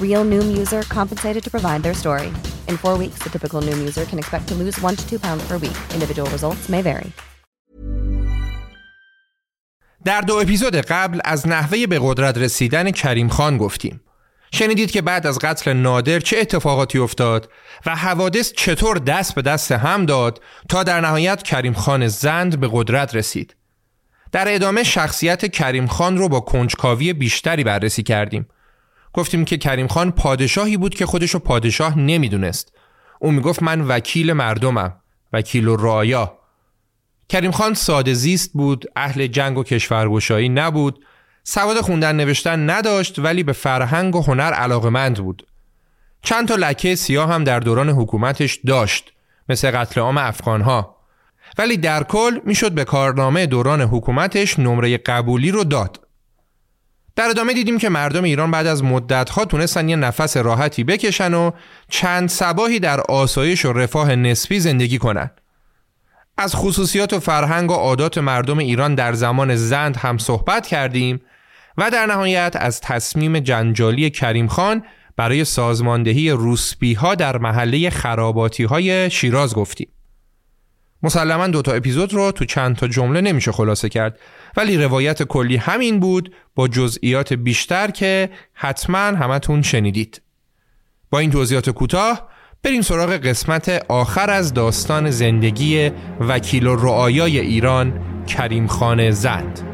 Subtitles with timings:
[0.00, 2.30] Real Noom user compensated to provide their story.
[2.68, 5.42] In four weeks, the typical Noom user can expect to lose one to two pounds
[5.48, 5.76] per week.
[5.94, 7.12] Individual results may vary.
[10.04, 14.00] در دو اپیزود قبل از نحوه به قدرت رسیدن کریم خان گفتیم.
[14.52, 17.50] شنیدید که بعد از قتل نادر چه اتفاقاتی افتاد
[17.86, 22.68] و حوادث چطور دست به دست هم داد تا در نهایت کریم خان زند به
[22.72, 23.56] قدرت رسید.
[24.32, 28.46] در ادامه شخصیت کریم خان رو با کنجکاوی بیشتری بررسی کردیم.
[29.14, 32.72] گفتیم که کریم خان پادشاهی بود که خودشو پادشاه نمی‌دونست.
[33.20, 34.96] او می‌گفت من وکیل مردمم،
[35.32, 36.38] وکیل و رایا.
[37.28, 41.04] کریم خان ساده زیست بود، اهل جنگ و کشورگشایی نبود،
[41.44, 45.46] سواد خوندن نوشتن نداشت ولی به فرهنگ و هنر علاقمند بود.
[46.22, 49.12] چند تا لکه سیاه هم در دوران حکومتش داشت
[49.48, 50.96] مثل قتل عام افغانها
[51.58, 56.03] ولی در کل می‌شد به کارنامه دوران حکومتش نمره قبولی رو داد.
[57.16, 61.50] در ادامه دیدیم که مردم ایران بعد از مدتها تونستن یه نفس راحتی بکشن و
[61.88, 65.30] چند سباهی در آسایش و رفاه نسبی زندگی کنن.
[66.38, 71.20] از خصوصیات و فرهنگ و عادات مردم ایران در زمان زند هم صحبت کردیم
[71.78, 74.82] و در نهایت از تصمیم جنجالی کریم خان
[75.16, 79.93] برای سازماندهی روسبی ها در محله خراباتی های شیراز گفتیم.
[81.04, 84.18] مسلما دو تا اپیزود رو تو چند تا جمله نمیشه خلاصه کرد
[84.56, 90.22] ولی روایت کلی همین بود با جزئیات بیشتر که حتما همتون شنیدید.
[91.10, 92.28] با این توضیحات کوتاه
[92.62, 99.73] بریم سراغ قسمت آخر از داستان زندگی وکیل و رعایای ایران کریم خان زند.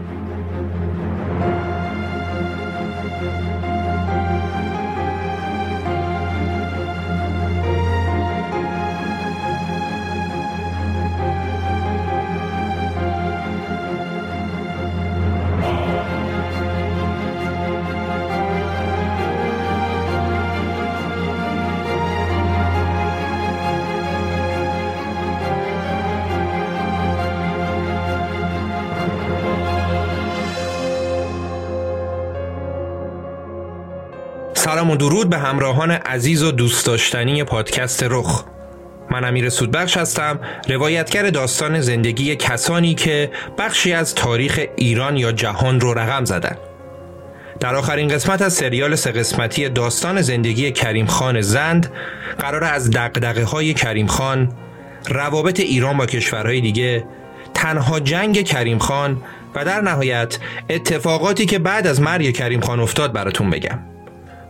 [35.00, 38.44] درود به همراهان عزیز و دوست داشتنی پادکست رخ.
[39.11, 45.81] من امیر سودبخش هستم روایتگر داستان زندگی کسانی که بخشی از تاریخ ایران یا جهان
[45.81, 46.56] رو رقم زدن.
[47.61, 51.93] در آخرین قسمت از سریال سه قسمتی داستان زندگی کریم خان زند
[52.38, 54.53] قرار از دقدقه های کریم خان
[55.09, 57.05] روابط ایران با کشورهای دیگه
[57.55, 59.22] تنها جنگ کریم خان
[59.55, 60.38] و در نهایت
[60.71, 63.89] اتفاقاتی که بعد از مرگ کریم خان افتاد براتون بگم.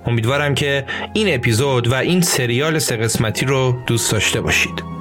[0.06, 0.84] امیدوارم که
[1.14, 4.99] این اپیزود و این سریال سه قسمتی رو دوست داشته باشید.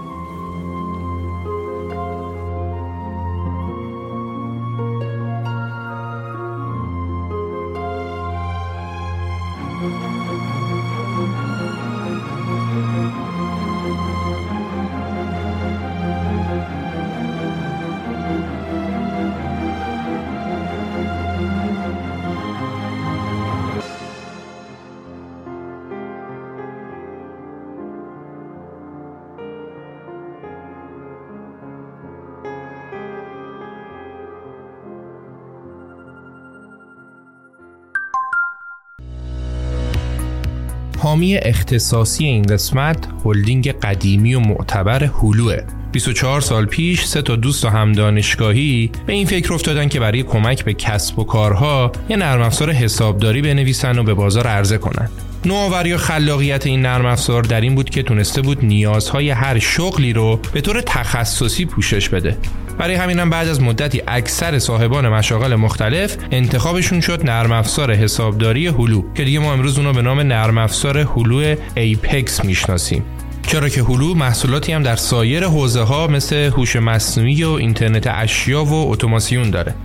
[41.09, 45.57] حامی اختصاصی این قسمت هلدینگ قدیمی و معتبر هلوئه
[45.91, 50.23] 24 سال پیش سه تا دوست و هم دانشگاهی به این فکر افتادن که برای
[50.23, 55.09] کمک به کسب و کارها یه نرم افزار حسابداری بنویسن و به بازار عرضه کنن.
[55.45, 60.13] نوآوری و خلاقیت این نرم افزار در این بود که تونسته بود نیازهای هر شغلی
[60.13, 62.37] رو به طور تخصصی پوشش بده.
[62.77, 69.03] برای همینم بعد از مدتی اکثر صاحبان مشاغل مختلف انتخابشون شد نرم افزار حسابداری هلو
[69.13, 73.03] که دیگه ما امروز اونو به نام نرم افزار هلو ایپکس می‌شناسیم.
[73.47, 78.63] چرا که هلو محصولاتی هم در سایر حوزه ها مثل هوش مصنوعی و اینترنت اشیا
[78.63, 79.75] و اتوماسیون داره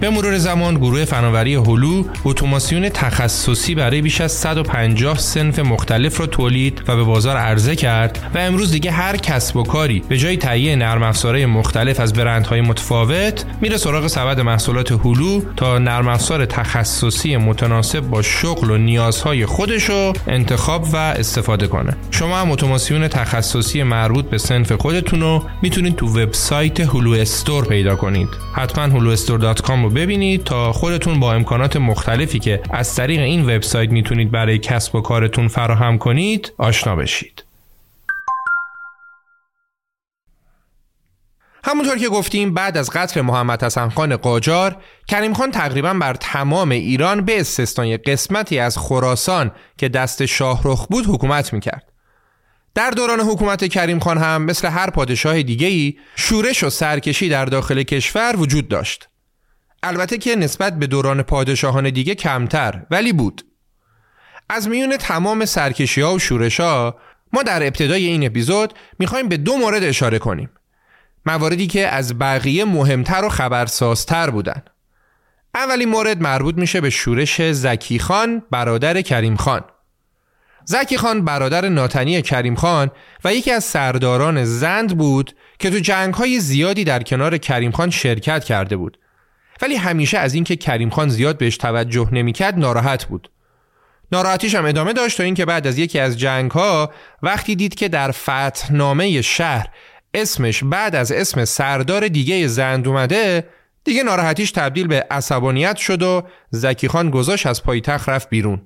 [0.00, 6.26] به مرور زمان گروه فناوری هلو اتوماسیون تخصصی برای بیش از 150 سنف مختلف را
[6.26, 10.36] تولید و به بازار عرضه کرد و امروز دیگه هر کسب و کاری به جای
[10.36, 11.12] تهیه نرم
[11.46, 18.22] مختلف از برندهای متفاوت میره سراغ سبد محصولات هلو تا نرم افزار تخصصی متناسب با
[18.22, 21.96] شغل و نیازهای خودش رو انتخاب و استفاده کنه.
[22.10, 27.96] شما هم اتوماسیون تخصصی مربوط به سنف خودتون رو می‌تونید تو وبسایت هلو استور پیدا
[27.96, 28.28] کنید.
[28.54, 34.58] حتما huluestore.com ببینید تا خودتون با امکانات مختلفی که از طریق این وبسایت می‌تونید برای
[34.58, 37.44] کسب و کارتون فراهم کنید آشنا بشید.
[41.64, 44.76] همونطور که گفتیم بعد از قتل محمد حسن خان قاجار
[45.08, 51.06] کریم خان تقریبا بر تمام ایران به استثنای قسمتی از خراسان که دست شاهرخ بود
[51.06, 51.92] حکومت می‌کرد.
[52.74, 57.82] در دوران حکومت کریم خان هم مثل هر پادشاه دیگه‌ای شورش و سرکشی در داخل
[57.82, 59.09] کشور وجود داشت.
[59.82, 63.42] البته که نسبت به دوران پادشاهان دیگه کمتر ولی بود.
[64.48, 66.96] از میون تمام سرکشی ها و شورش ها
[67.32, 70.50] ما در ابتدای این اپیزود می‌خوایم به دو مورد اشاره کنیم.
[71.26, 74.62] مواردی که از بقیه مهمتر و خبرسازتر بودن.
[75.54, 79.64] اولین مورد مربوط میشه به شورش زکی خان برادر کریم خان.
[80.64, 82.90] زکی خان برادر ناتنی کریم خان
[83.24, 87.90] و یکی از سرداران زند بود که تو جنگ های زیادی در کنار کریم خان
[87.90, 88.98] شرکت کرده بود.
[89.62, 93.30] ولی همیشه از اینکه کریم خان زیاد بهش توجه نمی‌کرد ناراحت بود.
[94.12, 96.90] ناراحتیش هم ادامه داشت تا اینکه بعد از یکی از جنگ ها
[97.22, 99.66] وقتی دید که در فتحنامه شهر
[100.14, 103.48] اسمش بعد از اسم سردار دیگه زند اومده
[103.84, 108.62] دیگه ناراحتیش تبدیل به عصبانیت شد و زکی خان گذاشت از پایتخت رفت بیرون.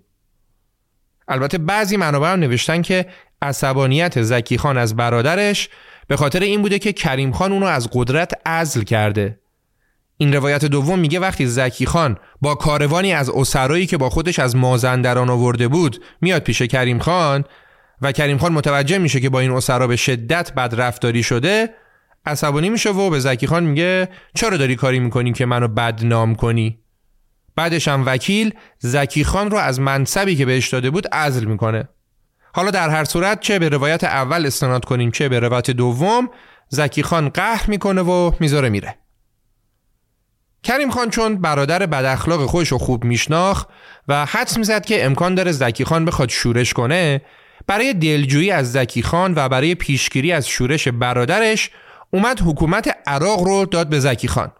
[1.29, 3.06] البته بعضی منابع هم نوشتن که
[3.43, 5.69] عصبانیت زکی خان از برادرش
[6.06, 9.38] به خاطر این بوده که کریم خان اونو از قدرت ازل کرده.
[10.16, 14.56] این روایت دوم میگه وقتی زکی خان با کاروانی از اسرایی که با خودش از
[14.56, 17.44] مازندران آورده بود میاد پیش کریم خان
[18.02, 21.70] و کریم خان متوجه میشه که با این اسرا به شدت بد رفتاری شده
[22.26, 26.78] عصبانی میشه و به زکی خان میگه چرا داری کاری می‌کنی که منو بدنام کنی؟
[27.56, 31.88] بعدش هم وکیل زکی خان رو از منصبی که بهش داده بود عزل می‌کنه.
[32.52, 36.28] حالا در هر صورت چه به روایت اول استناد کنیم چه به روایت دوم
[36.69, 39.04] زکی خان قهر می‌کنه و می‌ذاره میره.
[40.64, 43.69] کریم خان چون برادر بد اخلاق خودش رو خوب میشناخت
[44.08, 47.22] و حدس می‌زد که امکان داره زکی خان بخواد شورش کنه
[47.66, 51.70] برای دلجویی از زکی خان و برای پیشگیری از شورش برادرش
[52.11, 54.52] اومد حکومت عراق رو داد به زکی خان.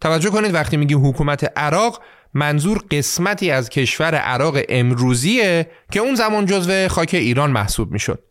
[0.00, 2.02] توجه کنید وقتی میگیم حکومت عراق
[2.34, 8.22] منظور قسمتی از کشور عراق امروزیه که اون زمان جزو خاک ایران محسوب می‌شد.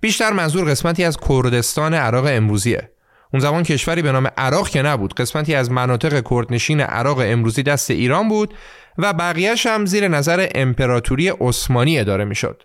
[0.00, 2.90] بیشتر منظور قسمتی از کردستان عراق امروزیه.
[3.32, 7.90] اون زمان کشوری به نام عراق که نبود قسمتی از مناطق کردنشین عراق امروزی دست
[7.90, 8.54] ایران بود
[8.98, 12.62] و بقیهش هم زیر نظر امپراتوری عثمانی اداره می‌شد.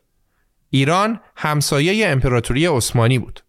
[0.69, 3.43] ایران همسایه امپراتوری عثمانی بود.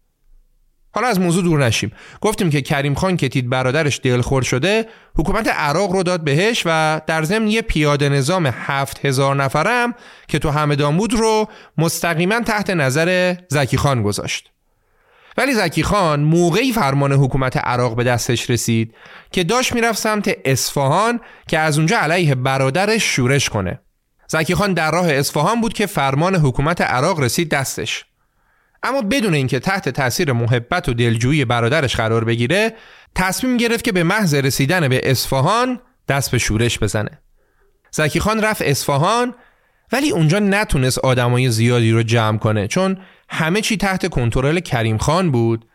[0.91, 1.91] حالا از موضوع دور نشیم.
[2.21, 7.01] گفتیم که کریم خان که تید برادرش دلخور شده حکومت عراق رو داد بهش و
[7.07, 9.93] در ضمن یه پیاده نظام هفت هزار نفرم
[10.27, 14.51] که تو همدان بود رو مستقیما تحت نظر زکی خان گذاشت.
[15.39, 18.95] ولی زکی خان موقعی فرمان حکومت عراق به دستش رسید
[19.31, 23.79] که داشت می‌رفت سمت اصفهان که از اونجا علیه برادرش شورش کنه.
[24.27, 28.05] زکی خان در راه اصفهان بود که فرمان حکومت عراق رسید دستش.
[28.83, 32.75] اما بدون اینکه تحت تاثیر محبت و دلجویی برادرش قرار بگیره
[33.15, 37.21] تصمیم گرفت که به محض رسیدن به اصفهان دست به شورش بزنه.
[37.91, 39.33] زکی خان رفت اصفهان
[39.91, 42.97] ولی اونجا نتونست آدمای زیادی رو جمع کنه چون
[43.29, 45.65] همه چی تحت کنترل کریم خان بود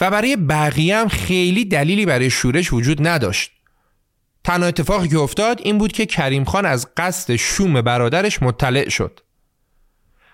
[0.00, 3.52] و برای بقیه هم خیلی دلیلی برای شورش وجود نداشت.
[4.44, 9.20] تنها اتفاقی که افتاد این بود که کریم خان از قصد شوم برادرش مطلع شد.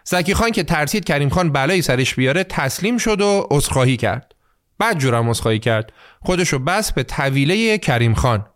[0.05, 4.35] زکی خان که ترسید کریم خان بلایی سرش بیاره تسلیم شد و عذرخواهی کرد.
[4.79, 5.93] بعد جورم عذرخواهی کرد.
[6.21, 8.47] خودشو بس به طویله کریم خان.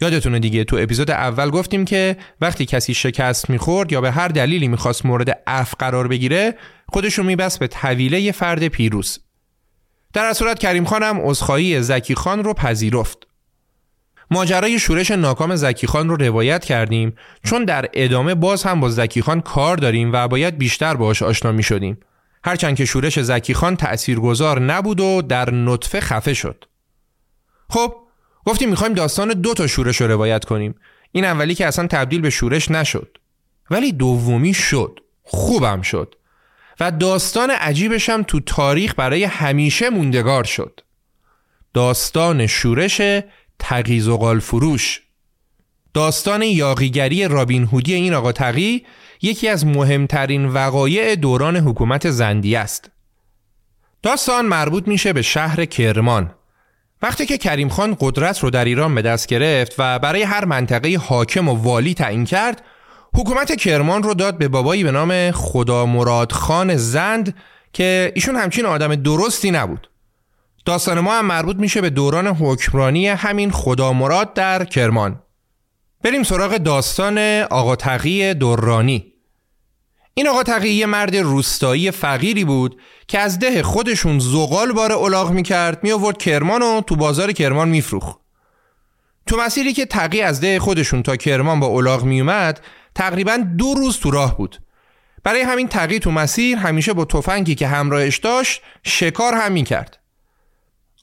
[0.00, 4.68] یادتونه دیگه تو اپیزود اول گفتیم که وقتی کسی شکست می‌خورد یا به هر دلیلی
[4.68, 6.54] می‌خواست مورد اف قرار بگیره
[6.88, 9.18] خودشو میبست به طویله فرد پیروز.
[10.12, 13.26] در از صورت کریم خان هم عذرخواهی زکی خان رو پذیرفت.
[14.30, 17.14] ماجرای شورش ناکام زکی خان رو روایت کردیم
[17.44, 21.52] چون در ادامه باز هم با زکی خان کار داریم و باید بیشتر باش آشنا
[21.52, 22.00] می شدیم
[22.44, 26.64] هرچند که شورش زکی خان تأثیرگذار نبود و در نطفه خفه شد.
[27.70, 27.94] خب
[28.44, 30.74] گفتیم می‌خوایم داستان دو تا شورش رو روایت کنیم.
[31.12, 33.18] این اولی که اصلا تبدیل به شورش نشد.
[33.70, 35.00] ولی دومی شد.
[35.22, 36.14] خوبم شد.
[36.80, 40.80] و داستان عجیبش هم تو تاریخ برای همیشه موندگار شد.
[41.74, 43.00] داستان شورش
[43.58, 45.02] تقیز و فروش.
[45.94, 48.86] داستان یاقیگری رابین هودی این آقا تقی
[49.22, 52.90] یکی از مهمترین وقایع دوران حکومت زندی است.
[54.02, 56.34] داستان مربوط میشه به شهر کرمان.
[57.02, 60.96] وقتی که کریم خان قدرت رو در ایران به دست گرفت و برای هر منطقه
[60.96, 62.64] حاکم و والی تعیین کرد
[63.14, 67.34] حکومت کرمان رو داد به بابایی به نام خدا مراد خان زند
[67.72, 69.90] که ایشون همچین آدم درستی نبود.
[70.64, 75.22] داستان ما هم مربوط میشه به دوران حکمرانی همین خدا مراد در کرمان.
[76.04, 77.18] بریم سراغ داستان
[77.50, 79.12] آقا تقی دورانی
[80.18, 85.30] این آقا تقی یه مرد روستایی فقیری بود که از ده خودشون زغال بار الاغ
[85.30, 88.16] می‌کرد می آورد کرمان و تو بازار کرمان میفروخ
[89.26, 92.60] تو مسیری که تقی از ده خودشون تا کرمان با الاغ میومد
[92.94, 94.60] تقریبا دو روز تو راه بود.
[95.24, 99.98] برای همین تقی تو مسیر همیشه با تفنگی که همراهش داشت شکار هم می‌کرد.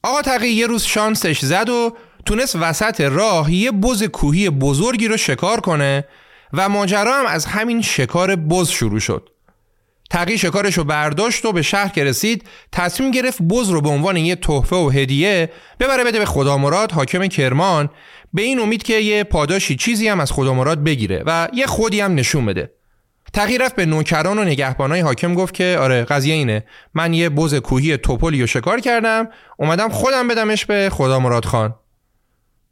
[0.04, 1.96] آقا تقی یه روز شانسش زد و
[2.26, 6.06] تونست وسط راه یه بز کوهی بزرگی رو شکار کنه
[6.58, 9.30] و ماجرا هم از همین شکار بز شروع شد.
[10.10, 14.18] تقی شکارش رو برداشت و به شهر که رسید تصمیم گرفت بز رو به عنوان
[14.18, 17.90] یه تحفه و هدیه ببره بده به خدا مراد حاکم کرمان.
[18.34, 22.00] به این امید که یه پاداشی چیزی هم از خدا مراد بگیره و یه خودی
[22.00, 22.72] هم نشون بده.
[23.34, 26.64] تغییر رفت به نوکران و نگهبانای حاکم گفت که آره قضیه اینه.
[26.94, 31.76] من یه بز کوهی توپلی رو شکار کردم اومدم خودم بدمش به خدا مراد خان.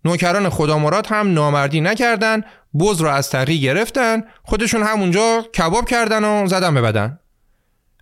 [0.05, 2.41] نوکران خدا مراد هم نامردی نکردن
[2.79, 7.19] بز رو از تقی گرفتن خودشون همونجا کباب کردن و زدن به بدن.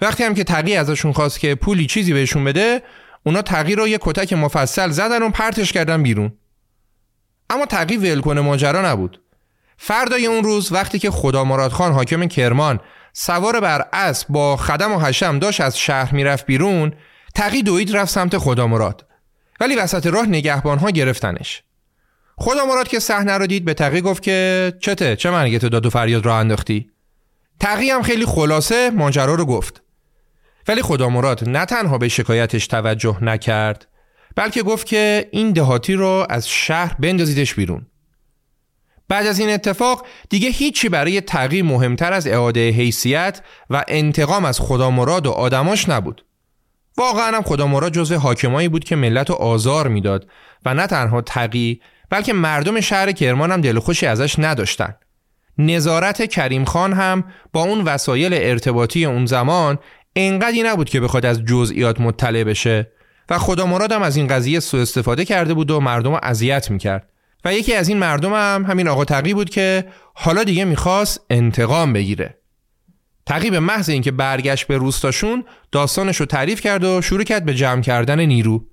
[0.01, 2.81] وقتی هم که تقی ازشون خواست که پولی چیزی بهشون بده
[3.24, 6.34] اونا تقی رو یه کتک مفصل زدن و پرتش کردن بیرون.
[7.50, 9.22] اما تقی ول کنه ماجرا نبود.
[9.77, 12.79] فردای اون روز وقتی که خدا مراد خان حاکم کرمان
[13.13, 16.93] سوار بر اسب با خدم و حشم داشت از شهر می‌رفت بیرون
[17.36, 19.05] تقی دوید رفت سمت خدا مراد.
[19.60, 21.63] ولی وسط راه نگهبان ها گرفتنش.
[22.41, 25.86] خدا مراد که صحنه رو دید به تقی گفت که چته؟ چه مرگه تو داد
[25.86, 26.89] و فریاد راه انداختی؟
[27.60, 29.81] تقی هم خیلی خلاصه ماجرا رو گفت.
[30.67, 33.88] ولی خدا مراد نه تنها به شکایتش توجه نکرد
[34.36, 37.86] بلکه گفت که این دهاتی رو از شهر بندازیدش بیرون.
[39.07, 44.60] بعد از این اتفاق دیگه هیچی برای تغییر مهمتر از اعاده حیثیت و انتقام از
[44.60, 46.25] خدا مراد و آدماش نبود.
[46.98, 50.27] واقعا هم خدا مراد جزو حاکمایی بود که ملت رو آزار می‌داد
[50.65, 51.81] و نه تنها تقی
[52.12, 54.96] بلکه مردم شهر کرمان هم دلخوشی ازش نداشتن.
[55.58, 59.80] نظارت کریم خان هم با اون وسایل ارتباطی اون زمان
[60.15, 62.91] انقدی نبود که بخواد از جزئیات مطلع بشه
[63.30, 67.10] و خدا هم از این قضیه سوء استفاده کرده بود و مردم رو اذیت می‌کرد.
[67.46, 71.94] و یکی از این مردم هم همین آقا تقی بود که حالا دیگه می‌خواست انتقام
[71.94, 72.38] بگیره.
[73.25, 77.53] تقی به محض اینکه برگشت به روستاشون داستانش رو تعریف کرد و شروع کرد به
[77.53, 78.70] جمع کردن نیرو.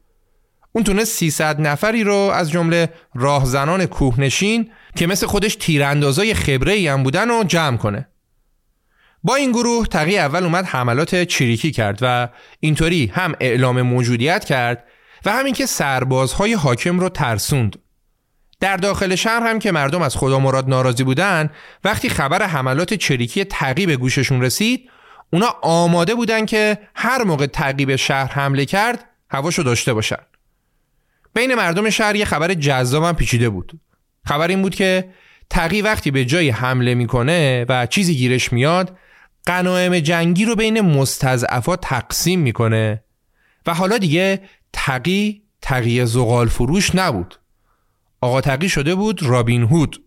[0.72, 6.88] اون تونست 300 نفری رو از جمله راهزنان کوهنشین که مثل خودش تیراندازای خبره ای
[6.88, 8.08] هم بودن و جمع کنه.
[9.22, 12.28] با این گروه تقی اول اومد حملات چریکی کرد و
[12.60, 14.84] اینطوری هم اعلام موجودیت کرد
[15.24, 17.76] و همین که سربازهای حاکم رو ترسوند.
[18.60, 21.50] در داخل شهر هم که مردم از خدا مراد ناراضی بودن
[21.84, 24.90] وقتی خبر حملات چریکی تقی به گوششون رسید
[25.32, 30.16] اونا آماده بودن که هر موقع تقی به شهر حمله کرد هواشو داشته باشن.
[31.34, 33.80] بین مردم شهر یه خبر جذاب پیچیده بود.
[34.24, 35.08] خبر این بود که
[35.50, 38.96] تقی وقتی به جای حمله می‌کنه و چیزی گیرش میاد
[39.46, 43.04] قنایم جنگی رو بین مستضعفات تقسیم می‌کنه
[43.66, 44.40] و حالا دیگه
[44.72, 47.38] تقی تقی زغال فروش نبود.
[48.20, 50.02] آقا تقی شده بود رابین هود.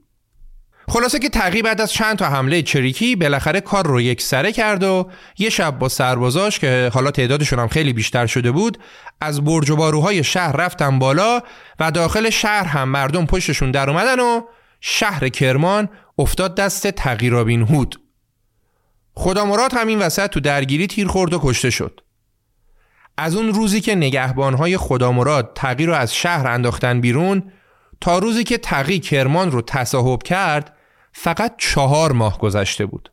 [0.92, 4.84] خلاصه که تقی بعد از چند تا حمله چریکی بالاخره کار رو یک سره کرد
[4.84, 8.78] و یه شب با سربازاش که حالا تعدادشون هم خیلی بیشتر شده بود
[9.22, 11.42] از برج و باروهای شهر رفتن بالا
[11.80, 14.42] و داخل شهر هم مردم پشتشون در اومدن و
[14.82, 18.02] شهر کرمان افتاد دست تقی رابین هود.
[19.14, 22.02] خدا مراد همین وسط تو درگیری تیر خورد و کشته شد.
[23.18, 27.52] از اون روزی که نگهبانهای خدا مراد تقی رو از شهر انداختن بیرون
[28.02, 30.78] تا روزی که تقی کرمان رو تصاحب کرد
[31.14, 33.12] فقط چهار ماه گذشته بود.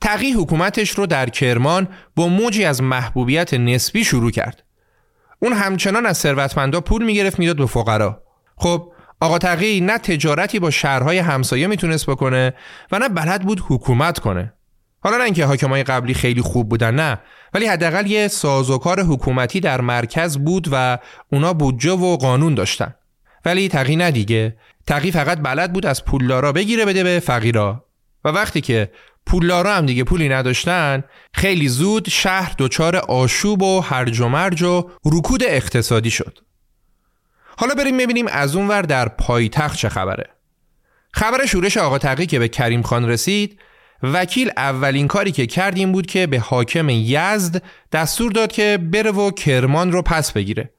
[0.00, 4.62] تقی حکومتش رو در کرمان با موجی از محبوبیت نسبی شروع کرد.
[5.42, 8.22] اون همچنان از ثروتمندا پول می‌گرفت می‌داد به فقرا.
[8.56, 12.54] خب آقا تقی نه تجارتی با شهرهای همسایه می‌تونست بکنه
[12.92, 14.52] و نه بلد بود حکومت کنه.
[15.02, 17.20] حالا نه اینکه حاکمای قبلی خیلی خوب بودن نه.
[17.54, 20.98] ولی حداقل یه سازوکار حکومتی در مرکز بود و
[21.32, 22.94] اونا بودجه و قانون داشتن.
[23.44, 24.56] ولی تقی نه دیگه.
[24.86, 27.84] تقی فقط بلد بود از پولدارا بگیره بده به فقیرا.
[28.24, 28.90] و وقتی که
[29.26, 34.90] پولدارا هم دیگه پولی نداشتن خیلی زود شهر دچار آشوب و هرج و مرج و
[35.04, 36.38] رکود اقتصادی شد.
[37.58, 40.30] حالا بریم ببینیم از اونور در پایتخت چه خبره.
[41.12, 43.58] خبر شورش آقا تقی که به کریم خان رسید
[44.02, 49.10] وکیل اولین کاری که کرد این بود که به حاکم یزد دستور داد که بره
[49.10, 50.70] و کرمان رو پس بگیره.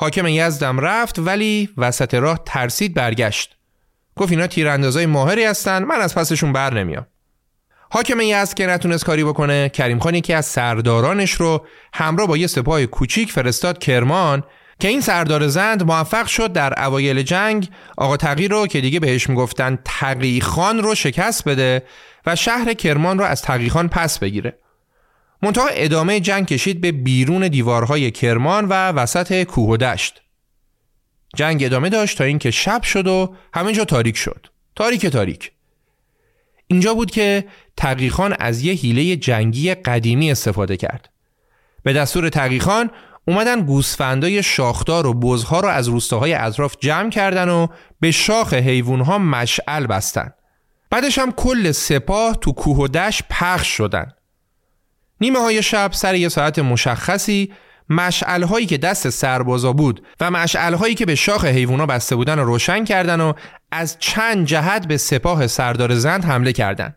[0.00, 3.56] حاکم یزدم رفت ولی وسط راه ترسید برگشت.
[4.16, 7.06] گفت اینا تیراندازای ماهری هستن من از پسشون بر نمیام.
[7.90, 12.46] حاکم یزد که نتونست کاری بکنه کریم خان یکی از سردارانش رو همراه با یه
[12.46, 14.42] سپاه کوچیک فرستاد کرمان
[14.80, 19.28] که این سردار زند موفق شد در اوایل جنگ آقا تقی رو که دیگه بهش
[19.28, 21.82] می‌گفتن تقی خان رو شکست بده
[22.26, 24.58] و شهر کرمان رو از تقی خان پس بگیره.
[25.42, 30.22] منتها ادامه جنگ کشید به بیرون دیوارهای کرمان و وسط کوه و دشت.
[31.36, 34.46] جنگ ادامه داشت تا اینکه شب شد و همه جا تاریک شد.
[34.76, 35.52] تاریک تاریک.
[36.66, 37.44] اینجا بود که
[37.76, 41.10] تقیخان از یه حیله جنگی قدیمی استفاده کرد.
[41.82, 42.90] به دستور تقیخان
[43.28, 47.66] اومدن گوسفندای شاخدار و بزها رو از روستاهای اطراف جمع کردن و
[48.00, 50.32] به شاخ حیوانها مشعل بستن.
[50.90, 54.12] بعدش هم کل سپاه تو کوه و دشت پخش شدن.
[55.20, 57.52] نیمه های شب سر یه ساعت مشخصی
[57.88, 62.38] مشعل هایی که دست سربازا بود و مشعل هایی که به شاخ حیوونا بسته بودن
[62.38, 63.32] رو روشن کردن و
[63.72, 66.96] از چند جهت به سپاه سردار زند حمله کردند.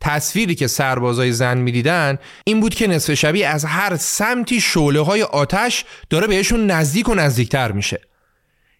[0.00, 5.22] تصویری که سربازای زن می‌دیدن این بود که نصف شبی از هر سمتی شعله های
[5.22, 8.00] آتش داره بهشون نزدیک و نزدیکتر میشه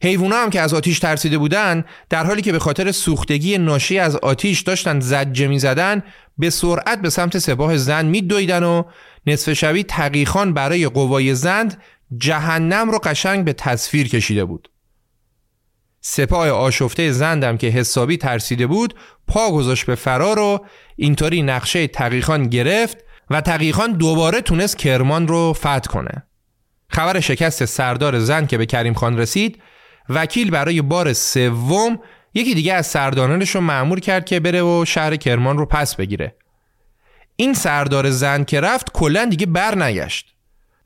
[0.03, 4.17] حیوونا هم که از آتیش ترسیده بودن در حالی که به خاطر سوختگی ناشی از
[4.17, 6.03] آتیش داشتن زجه می‌زدن
[6.39, 8.83] به سرعت به سمت سپاه زن میدویدن و
[9.27, 11.83] نصف شبی تقیخان برای قوای زند
[12.17, 14.69] جهنم رو قشنگ به تصویر کشیده بود.
[16.01, 18.95] سپاه آشفته زندم که حسابی ترسیده بود
[19.29, 22.97] پا گذاشت به فرار و اینطوری نقشه تقیخان گرفت
[23.31, 26.27] و تقیخان دوباره تونست کرمان رو فتح کنه.
[26.89, 29.63] خبر شکست سردار زند که به کریم خان رسید
[30.09, 31.99] وکیل برای بار سوم
[32.35, 36.35] یکی دیگه از سردارانش رو معمور کرد که بره و شهر کرمان رو پس بگیره.
[37.37, 40.27] این سردار زن که رفت کلا دیگه بر نگشت.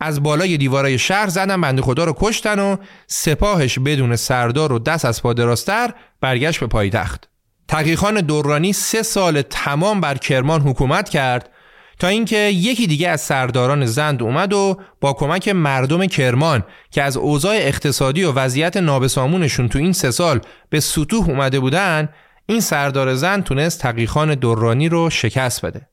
[0.01, 2.77] از بالای دیوارای شهر زدن بنده خدا رو کشتن و
[3.07, 7.29] سپاهش بدون سردار و دست از پادراستر برگشت به پایتخت.
[7.69, 11.51] تقیخان دورانی سه سال تمام بر کرمان حکومت کرد
[11.99, 17.17] تا اینکه یکی دیگه از سرداران زند اومد و با کمک مردم کرمان که از
[17.17, 22.09] اوضاع اقتصادی و وضعیت نابسامونشون تو این سه سال به سطوح اومده بودن
[22.47, 25.89] این سردار زند تونست تقیخان دورانی رو شکست بده.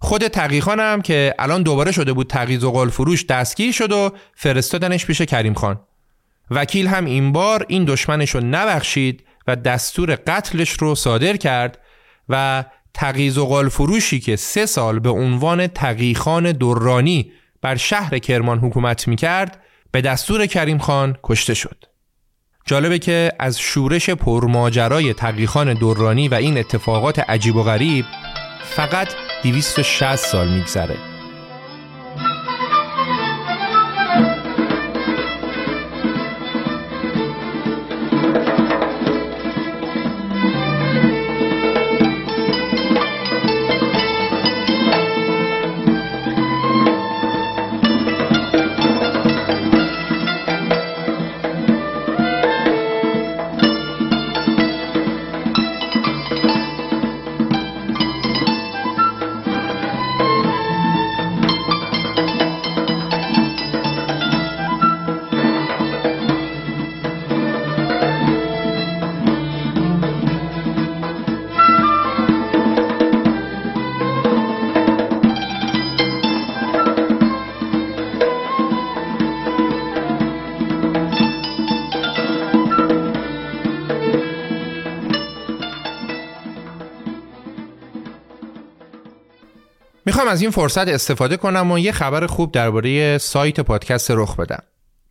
[0.00, 4.12] خود تقیخان هم که الان دوباره شده بود تقیز و قال فروش دستگیر شد و
[4.34, 5.80] فرستادنش پیش کریم خان.
[6.50, 11.78] وکیل هم این بار این دشمنش رو نبخشید و دستور قتلش رو صادر کرد
[12.28, 12.64] و
[12.96, 17.32] تقیز و قال فروشی که سه سال به عنوان تقیخان دورانی
[17.62, 21.84] بر شهر کرمان حکومت می کرد به دستور کریم خان کشته شد.
[22.66, 28.04] جالبه که از شورش پرماجرای تقیخان دورانی و این اتفاقات عجیب و غریب
[28.64, 29.08] فقط
[29.42, 31.15] 260 سال میگذره.
[90.16, 94.62] می‌خوام از این فرصت استفاده کنم و یه خبر خوب درباره سایت پادکست رخ بدم.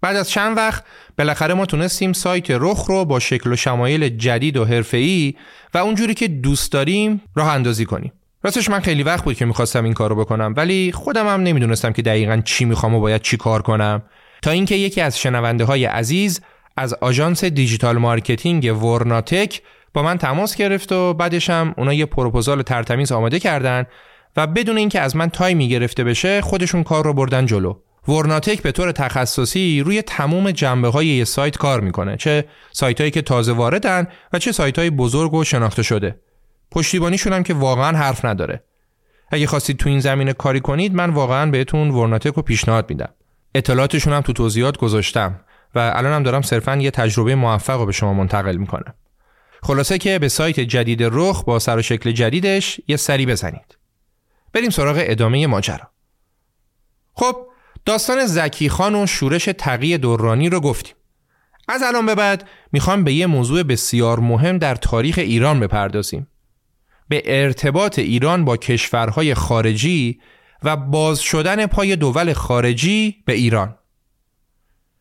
[0.01, 0.83] بعد از چند وقت
[1.17, 5.33] بالاخره ما تونستیم سایت رخ رو با شکل و شمایل جدید و حرفه‌ای
[5.73, 8.11] و اونجوری که دوست داریم راه اندازی کنیم.
[8.43, 12.01] راستش من خیلی وقت بود که می‌خواستم این کارو بکنم ولی خودم هم نمی‌دونستم که
[12.01, 14.01] دقیقا چی می‌خوام و باید چی کار کنم
[14.41, 16.41] تا اینکه یکی از شنونده های عزیز
[16.77, 19.61] از آژانس digital marketing ورناتک
[19.93, 23.85] با من تماس گرفت و بعدش هم اونا یه پروپوزال ترتمیز آماده کردن
[24.37, 27.75] و بدون اینکه از من تایمی گرفته بشه خودشون کار رو بردن جلو.
[28.07, 33.11] ورناتک به طور تخصصی روی تمام جنبه های یه سایت کار می‌کنه چه سایت هایی
[33.11, 36.19] که تازه واردن و چه سایت های بزرگ و شناخته شده.
[36.71, 38.63] پشتیبانیشون هم که واقعا حرف نداره.
[39.31, 43.09] اگه خواستید تو این زمینه کاری کنید من واقعا بهتون ورناتک رو پیشنهاد میدم.
[43.55, 45.39] اطلاعاتشون هم تو توضیحات گذاشتم
[45.75, 48.93] و الانم دارم صرفا یه تجربه موفق رو به شما منتقل می‌کنم.
[49.63, 53.77] خلاصه که به سایت جدید رخ با سر و شکل جدیدش یه سری بزنید.
[54.55, 55.89] بریم سراغ ادامه ماجرا.
[57.13, 57.47] خب
[57.85, 60.95] داستان زکی خان و شورش تقی دورانی رو گفتیم.
[61.67, 66.27] از الان به بعد می‌خوام به یه موضوع بسیار مهم در تاریخ ایران بپردازیم.
[67.09, 70.19] به ارتباط ایران با کشورهای خارجی
[70.63, 73.75] و باز شدن پای دول خارجی به ایران.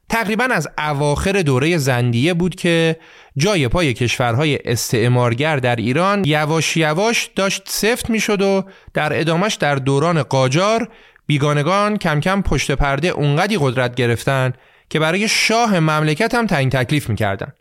[0.08, 2.96] تقریبا از اواخر دوره زندیه بود که
[3.36, 8.64] جای پای کشورهای استعمارگر در ایران یواش یواش داشت سفت می‌شد و
[8.94, 10.88] در ادامش در دوران قاجار
[11.26, 14.52] بیگانگان کم کم پشت پرده اونقدی قدرت گرفتن
[14.90, 17.52] که برای شاه مملکت هم تعیین تکلیف می‌کردن.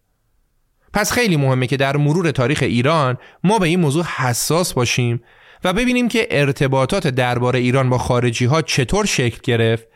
[0.94, 5.24] پس خیلی مهمه که در مرور تاریخ ایران ما به این موضوع حساس باشیم
[5.64, 9.88] و ببینیم که ارتباطات درباره ایران با خارجی ها چطور شکل گرفت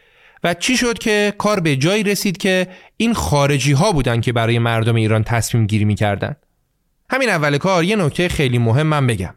[0.44, 4.60] و چی شد که کار به جایی رسید که این خارجی ها بودن که برای
[4.60, 6.36] مردم ایران تصمیم گیری می‌کردن؟
[7.10, 9.34] همین اول کار یه نکته خیلی مهم من بگم.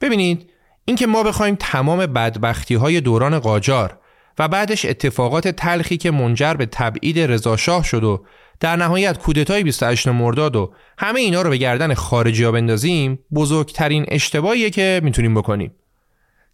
[0.00, 0.50] ببینید
[0.84, 3.98] اینکه ما بخوایم تمام بدبختی های دوران قاجار
[4.38, 8.24] و بعدش اتفاقات تلخی که منجر به تبعید رضاشاه شد و
[8.60, 14.04] در نهایت کودتای 28 مرداد و همه اینا رو به گردن خارجی ها بندازیم بزرگترین
[14.08, 15.72] اشتباهیه که می‌تونیم بکنیم.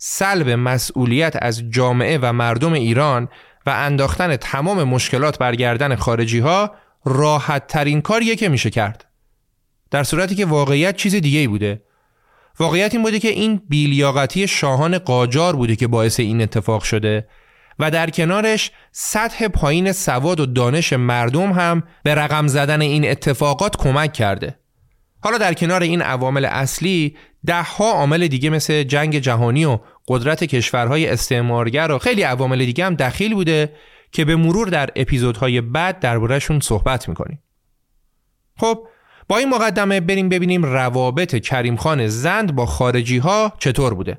[0.07, 3.29] سلب مسئولیت از جامعه و مردم ایران
[3.67, 9.05] و انداختن تمام مشکلات بر گردن خارجی ها راحت ترین کاریه که میشه کرد
[9.91, 11.83] در صورتی که واقعیت چیز دیگه بوده
[12.59, 17.29] واقعیت این بوده که این بیلیاقتی شاهان قاجار بوده که باعث این اتفاق شده
[17.79, 23.77] و در کنارش سطح پایین سواد و دانش مردم هم به رقم زدن این اتفاقات
[23.77, 24.59] کمک کرده.
[25.25, 27.17] حالا در کنار این عوامل اصلی
[27.49, 32.95] ها عامل دیگه مثل جنگ جهانی و قدرت کشورهای استعمارگر و خیلی عوامل دیگه هم
[32.95, 33.73] دخیل بوده
[34.13, 37.43] که به مرور در اپیزودهای بعد دربارهشون صحبت می‌کنیم.
[38.57, 38.87] خب
[39.29, 44.19] با این مقدمه بریم ببینیم روابط کریم خان زند با خارجی ها چطور بوده.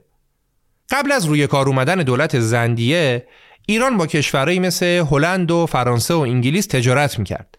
[0.90, 3.28] قبل از روی کار اومدن دولت زندیه
[3.68, 7.58] ایران با کشورهایی مثل هلند و فرانسه و انگلیس تجارت می‌کرد.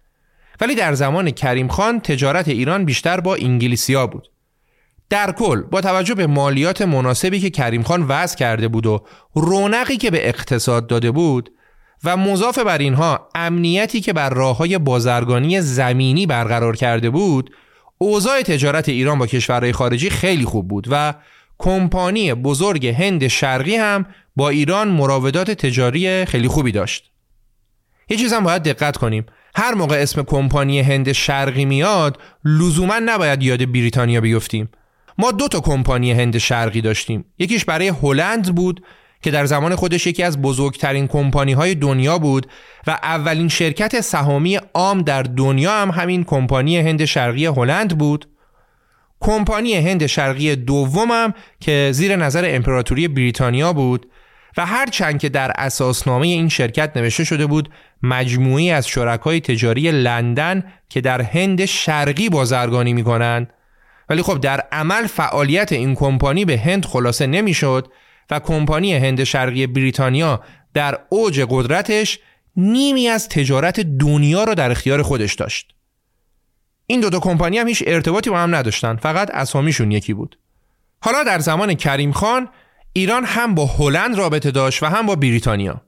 [0.61, 4.29] ولی در زمان کریم خان تجارت ایران بیشتر با انگلیسیا بود.
[5.11, 9.97] در کل با توجه به مالیات مناسبی که کریم خان وضع کرده بود و رونقی
[9.97, 11.53] که به اقتصاد داده بود
[12.05, 17.51] و مضاف بر اینها امنیتی که بر راه های بازرگانی زمینی برقرار کرده بود
[17.99, 21.15] اوضاع تجارت ایران با کشورهای خارجی خیلی خوب بود و
[21.59, 27.11] کمپانی بزرگ هند شرقی هم با ایران مراودات تجاری خیلی خوبی داشت.
[28.09, 29.27] یه چیز هم باید دقت کنیم.
[29.59, 34.69] هر موقع اسم کمپانی هند شرقی میاد لزوما نباید یاد بریتانیا بیفتیم.
[35.19, 37.25] ما دو تا کمپانی هند شرقی داشتیم.
[37.39, 38.85] یکیش برای هلند بود
[39.23, 42.47] که در زمان خودش یکی از بزرگترین کمپانی های دنیا بود
[42.87, 48.29] و اولین شرکت سهامی عام در دنیا هم همین کمپانی هند شرقی هلند بود
[49.21, 54.07] کمپانی هند شرقی دومم که زیر نظر امپراتوری بریتانیا بود
[54.57, 57.71] و هرچند که در اساسنامه این شرکت نوشته شده بود
[58.03, 63.53] مجموعی از شرکای تجاری لندن که در هند شرقی بازرگانی می‌کنند
[64.09, 67.93] ولی خب در عمل فعالیت این کمپانی به هند خلاصه نمی‌شد
[68.31, 70.41] و کمپانی هند شرقی بریتانیا
[70.75, 72.19] در اوج قدرتش
[72.57, 75.75] نیمی از تجارت دنیا را در اختیار خودش داشت.
[76.87, 80.39] این دو تا کمپانی هم هیچ ارتباطی با هم نداشتن فقط اسامیشون یکی بود.
[81.01, 82.49] حالا در زمان کریم خان
[82.97, 85.81] ایران هم با هلند رابطه داشت و هم با بریتانیا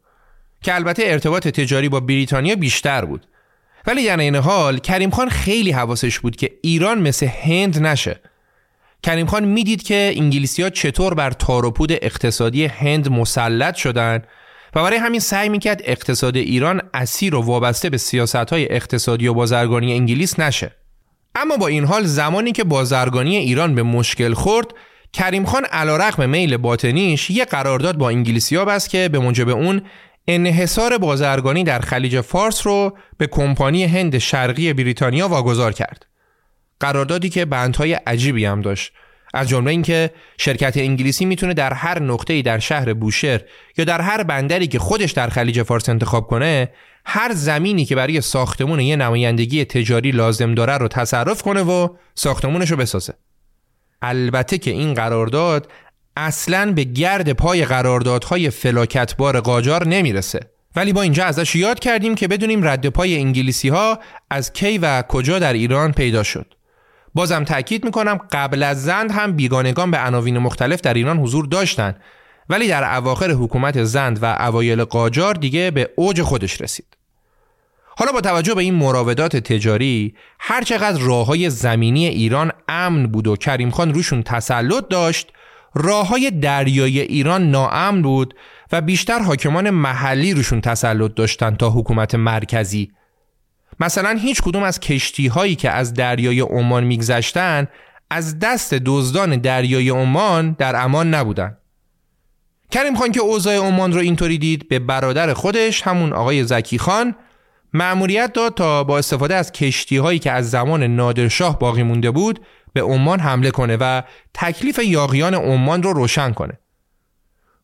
[0.63, 3.27] که البته ارتباط تجاری با بریتانیا بیشتر بود.
[3.87, 8.21] ولی در این حال کریم خان خیلی حواسش بود که ایران مثل هند نشه.
[9.03, 14.23] کریم خان می‌دید که انگلیسی ها چطور بر تاروپود اقتصادی هند مسلط شدن
[14.75, 19.35] و برای همین سعی می‌کرد اقتصاد ایران اسیر و وابسته به سیاست های اقتصادی و
[19.35, 20.71] بازرگانی انگلیس نشه.
[21.35, 24.67] اما با این حال زمانی که بازرگانی ایران به مشکل خورد
[25.13, 29.83] کریم خان علا رقم میل باطنیش یه قرارداد با انگلیسی بست که به موجب اون
[30.29, 36.07] انحصار بازرگانی در خلیج فارس رو به کمپانی هند شرقی بریتانیا واگذار کرد.
[36.81, 38.93] قراردادی که بندهای عجیبی هم داشت.
[39.35, 43.41] از جمله اینکه شرکت انگلیسی می‌تونه در هر نقطه‌ای در شهر بوشهر
[43.79, 46.69] یا در هر بندری که خودش در خلیج فارس انتخاب کنه
[47.05, 52.71] هر زمینی که برای ساختمون یه نمایندگی تجاری لازم داره رو تصرف کنه و ساختمونش
[52.71, 53.15] رو بسازه
[54.03, 55.69] البته که این قرارداد
[56.17, 60.41] اصلا به گرد پای قراردادهای فلاکتبار قاجار نمی‌رسه.
[60.77, 63.99] ولی با اینجا ازش یاد کردیم که بدونیم رد پای انگلیسی ها
[64.31, 66.55] از کی و کجا در ایران پیدا شد.
[67.15, 72.01] بازم تاکید می‌کنم قبل از زند هم بیگانگان به عناوین مختلف در ایران حضور داشتند
[72.49, 76.98] ولی در اواخر حکومت زند و اوایل قاجار دیگه به اوج خودش رسید.
[77.99, 83.37] حالا با توجه به این مراودات تجاری هرچقدر راه های زمینی ایران امن بود و
[83.37, 85.33] کریم خان روشون تسلط داشت
[85.75, 88.35] راه های دریایی ایران ناامن بود
[88.73, 92.91] و بیشتر حاکمان محلی روشون تسلط داشتن تا حکومت مرکزی.
[93.81, 97.67] مثلا هیچ کدوم از کشتی هایی که از دریای عمان میگذشتن
[98.11, 101.57] از دست دزدان دریای عمان در امان نبودن.
[102.71, 107.15] کریم خان که اوضاع عمان رو اینطوری دید به برادر خودش همون آقای زکی خان
[107.73, 112.41] مأموریت داد تا با استفاده از کشتی هایی که از زمان نادرشاه باقی مونده بود
[112.73, 114.03] به عمان حمله کنه و
[114.35, 116.59] تکلیف یاغیان عمان رو روشن کنه.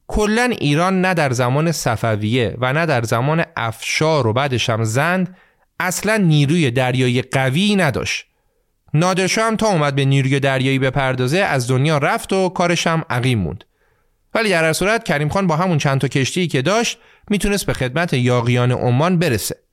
[0.07, 5.37] کلا ایران نه در زمان صفویه و نه در زمان افشار و بعدش هم زند
[5.81, 8.27] اصلا نیروی دریایی قوی نداشت.
[8.95, 13.39] نادرشاه هم تا اومد به نیروی دریایی بپردازه از دنیا رفت و کارش هم عقیم
[13.39, 13.65] موند.
[14.35, 16.99] ولی در صورت کریم خان با همون چند تا کشتی که داشت
[17.31, 19.64] می‌تونست به خدمت یاغیان عمان برسه.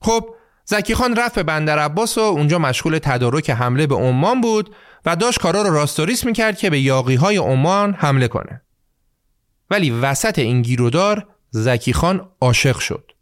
[0.00, 4.74] خب زکی خان رفت به بندر عباس و اونجا مشغول تدارک حمله به عمان بود
[5.06, 8.62] و داشت کارا رو راستوریس می‌کرد که به یاقی های عمان حمله کنه.
[9.70, 13.12] ولی وسط این گیرودار زکی خان عاشق شد.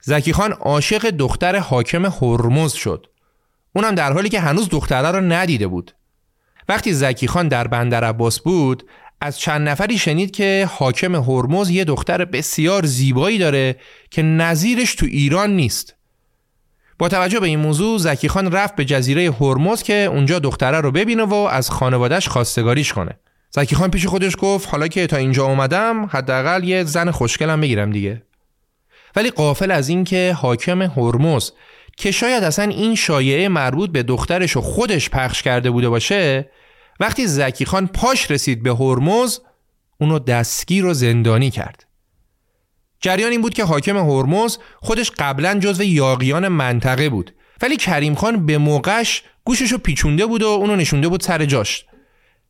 [0.00, 3.06] زکی خان عاشق دختر حاکم هرمز شد.
[3.72, 5.94] اونم در حالی که هنوز دختره رو ندیده بود.
[6.68, 8.88] وقتی زکی خان در بندر عباس بود
[9.20, 13.76] از چند نفری شنید که حاکم هرمز یه دختر بسیار زیبایی داره
[14.10, 15.94] که نظیرش تو ایران نیست.
[16.98, 20.90] با توجه به این موضوع زکی خان رفت به جزیره هرمز که اونجا دختره رو
[20.90, 23.18] ببینه و از خانوادهش خواستگاریش کنه.
[23.50, 27.92] زکی خان پیش خودش گفت حالا که تا اینجا اومدم حداقل یه زن خوشگلم بگیرم
[27.92, 28.22] دیگه.
[29.16, 31.50] ولی قافل از اینکه حاکم هرمز
[31.96, 36.50] که شاید اصلا این شایعه مربوط به دخترش و خودش پخش کرده بوده باشه
[37.00, 39.38] وقتی زکی خان پاش رسید به هرمز
[40.00, 41.86] اونو دستگیر و زندانی کرد.
[43.00, 47.34] جریان این بود که حاکم هرمز خودش قبلا جزو یاقیان منطقه بود.
[47.62, 51.84] ولی کریم خان به موقعش گوششو پیچونده بود و اونو نشونده بود سر جاش.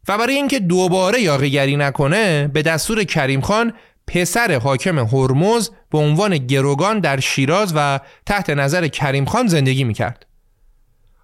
[0.09, 3.73] و برای اینکه دوباره یاقیگری نکنه به دستور کریم خان
[4.07, 10.27] پسر حاکم هرمز به عنوان گروگان در شیراز و تحت نظر کریم خان زندگی می‌کرد.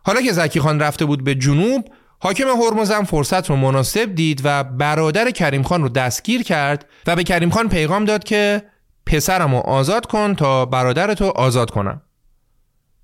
[0.04, 1.88] حالا که زکی خان رفته بود به جنوب
[2.24, 7.24] حاکم هرمزم فرصت رو مناسب دید و برادر کریم خان رو دستگیر کرد و به
[7.24, 8.62] کریم خان پیغام داد که
[9.06, 12.02] پسرم رو آزاد کن تا برادرتو آزاد کنم.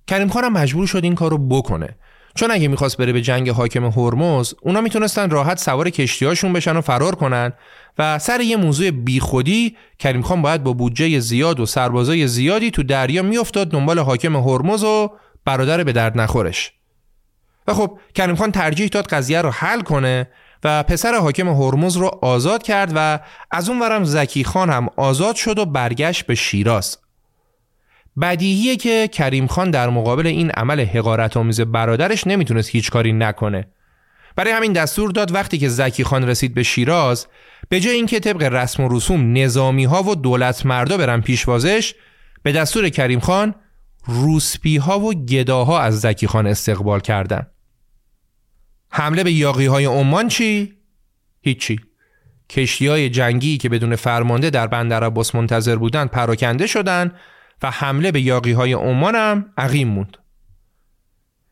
[0.06, 1.96] کریم خانم مجبور شد این کار رو بکنه.
[2.34, 6.80] چون اگه می‌خواست بره به جنگ حاکم هرمز اونا می‌تونستن راحت سوار کشتیهاشون بشن و
[6.80, 7.52] فرار کنن
[7.98, 12.82] و سر یه موضوع بیخودی کریم خان باید با بودجه زیاد و سربازای زیادی تو
[12.82, 15.10] دریا میافتاد دنبال حاکم هرمز و
[15.44, 16.77] برادر به درد نخورش.
[17.68, 20.28] و خب کریم خان ترجیح داد قضیه رو حل کنه
[20.64, 25.36] و پسر حاکم هرمز رو آزاد کرد و از اون ورم زکی خان هم آزاد
[25.36, 26.98] شد و برگشت به شیراز
[28.20, 33.68] بدیهیه که کریم خان در مقابل این عمل حقارت آمیز برادرش نمی‌تونست هیچ کاری نکنه
[34.36, 37.26] برای همین دستور داد وقتی که زکی خان رسید به شیراز
[37.68, 41.94] به جای اینکه طبق رسم و رسوم نظامی ها و دولت مردا برن پیشوازش
[42.42, 43.54] به دستور کریم خان
[44.06, 47.50] روسپی ها و گداها از زکی خان استقبال کردند.
[48.90, 50.74] حمله به یاقی های عمان چی؟
[51.40, 51.80] هیچی
[52.50, 57.14] کشتی های جنگی که بدون فرمانده در بندر عباس منتظر بودند پراکنده شدند
[57.62, 60.16] و حمله به یاقی های عمان هم عقیم موند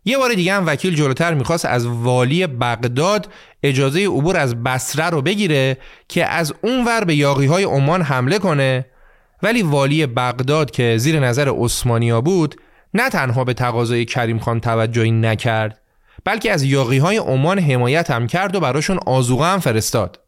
[0.05, 3.29] یه بار دیگه هم وکیل جلوتر می‌خواست از والی بغداد
[3.62, 5.77] اجازه عبور از بسره رو بگیره
[6.09, 8.87] که از اونور به یاقی های عمان حمله کنه
[9.42, 12.55] ولی والی بغداد که زیر نظر عثمانیا بود
[12.94, 15.81] نه تنها به تقاضای کریم خان توجهی نکرد
[16.24, 20.20] بلکه از یاقی های عمان حمایت هم کرد و براشون آزوغه هم فرستاد.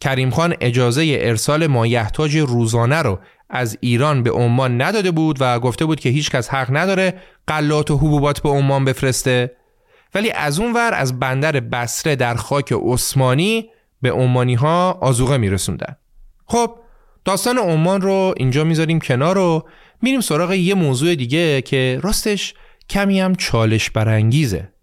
[0.00, 3.18] کریم خان اجازه ارسال مایحتاج روزانه رو
[3.50, 7.14] از ایران به عمان نداده بود و گفته بود که هیچکس حق نداره
[7.46, 9.56] قلات و حبوبات به عمان بفرسته.
[10.14, 13.68] ولی از اون ور از بندر بسره در خاک عثمانی
[14.02, 15.96] به عمانی ها آزوغه میرسوندن.
[16.46, 16.76] خب
[17.24, 19.68] داستان عمان رو اینجا می‌ذاریم کنار و
[20.02, 22.54] میریم سراغ یه موضوع دیگه که راستش
[22.90, 24.73] کمی هم چالش برانگیزه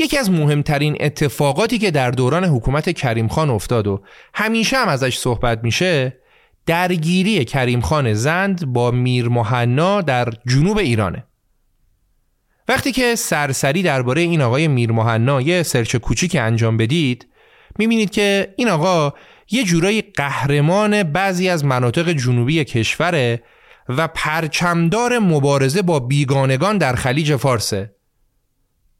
[0.00, 4.02] یکی از مهمترین اتفاقاتی که در دوران حکومت کریم خان افتاد و
[4.34, 6.20] همیشه هم ازش صحبت میشه
[6.66, 11.24] درگیری کریم خان زند با میر محنا در جنوب ایرانه.
[12.68, 17.26] وقتی که سرسری درباره این آقای میر محنا یه سرچ کوچیک انجام بدید
[17.78, 19.12] می‌بینید که این آقا
[19.50, 23.42] یه جورایی قهرمان بعضی از مناطق جنوبی کشوره
[23.88, 27.99] و پرچمدار مبارزه با بیگانگان در خلیج فارسه.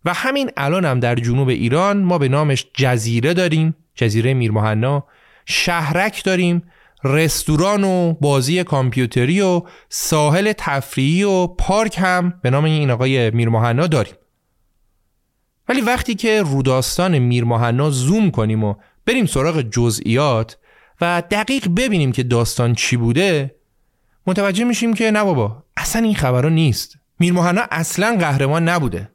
[0.05, 5.07] و همین الان هم در جنوب ایران ما به نامش جزیره داریم جزیره میرمحنا.
[5.47, 6.63] شهرک داریم
[7.05, 13.87] رستوران و بازی کامپیوتری و ساحل تفریحی و پارک هم به نام این آقای میرمحنا
[13.87, 14.15] داریم.
[15.69, 18.75] ولی وقتی که روداستان میرمحنا زوم کنیم و
[19.07, 20.59] بریم سراغ جزئیات
[21.01, 23.55] و دقیق ببینیم که داستان چی بوده
[24.27, 26.97] متوجه میشیم که نه بابا اصلا این خبرها نیست.
[27.19, 29.11] میرمحنا اصلا قهرمان نبوده.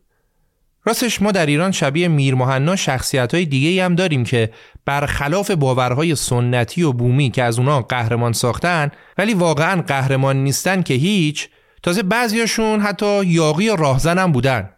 [0.86, 2.36] راستش ما در ایران شبیه میر
[2.76, 4.52] شخصیت های دیگه هم داریم که
[4.86, 10.94] برخلاف باورهای سنتی و بومی که از اونا قهرمان ساختن ولی واقعا قهرمان نیستن که
[10.94, 11.50] هیچ
[11.84, 14.70] تازه بعضیاشون حتی یاقی و راهزن هم بودن.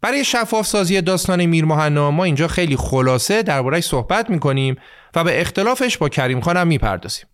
[0.00, 4.76] برای شفاف سازی داستان میر ما اینجا خیلی خلاصه دربارهش صحبت می‌کنیم
[5.14, 7.26] و به اختلافش با کریم خان هم می‌پردازیم.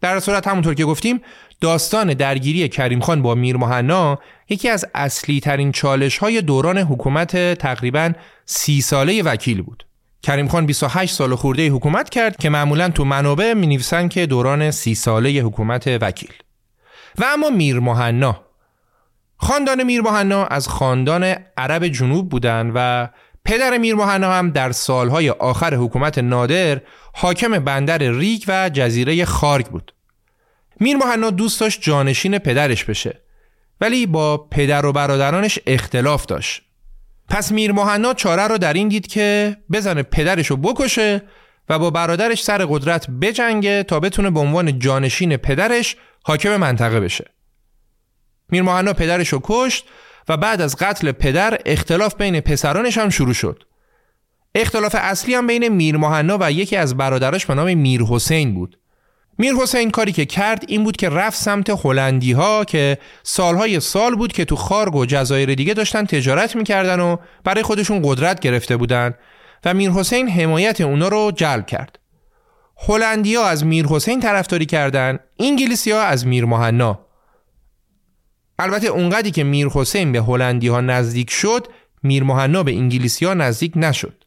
[0.00, 1.20] در صورت همونطور که گفتیم
[1.60, 4.18] داستان درگیری کریم خان با میر مهنا
[4.48, 8.12] یکی از اصلی ترین چالش های دوران حکومت تقریبا
[8.44, 9.86] سی ساله وکیل بود.
[10.22, 14.70] کریم خان 28 سال خورده حکومت کرد که معمولا تو منابع می نویسن که دوران
[14.70, 16.32] سی ساله حکومت وکیل.
[17.18, 18.40] و اما میر مهنا
[19.36, 23.08] خاندان میر مهنا از خاندان عرب جنوب بودند و
[23.44, 26.80] پدر میر مهنا هم در سالهای آخر حکومت نادر
[27.14, 29.92] حاکم بندر ریگ و جزیره خارگ بود.
[30.80, 33.20] میر مهنا دوست داشت جانشین پدرش بشه
[33.80, 36.62] ولی با پدر و برادرانش اختلاف داشت.
[37.28, 41.22] پس میر مهنا چاره رو در این دید که بزنه پدرش رو بکشه
[41.68, 47.24] و با برادرش سر قدرت بجنگه تا بتونه به عنوان جانشین پدرش حاکم منطقه بشه.
[48.48, 49.84] میر مهنا پدرش رو کشت
[50.28, 53.62] و بعد از قتل پدر اختلاف بین پسرانش هم شروع شد.
[54.54, 58.78] اختلاف اصلی هم بین میر مهنا و یکی از برادرش به نام میر حسین بود.
[59.38, 64.14] میر حسین کاری که کرد این بود که رفت سمت هلندی ها که سالهای سال
[64.16, 68.76] بود که تو خارگ و جزایر دیگه داشتن تجارت می‌کردن و برای خودشون قدرت گرفته
[68.76, 69.14] بودن
[69.64, 71.98] و میر حسین حمایت اونا رو جلب کرد.
[72.88, 77.00] ها از میر حسین طرفداری کردن، انگلیسی ها از میر مهنا.
[78.58, 81.66] البته اونقدی که میر حسین به هلندی ها نزدیک شد،
[82.02, 84.24] میر مهنا به انگلیسی ها نزدیک نشد.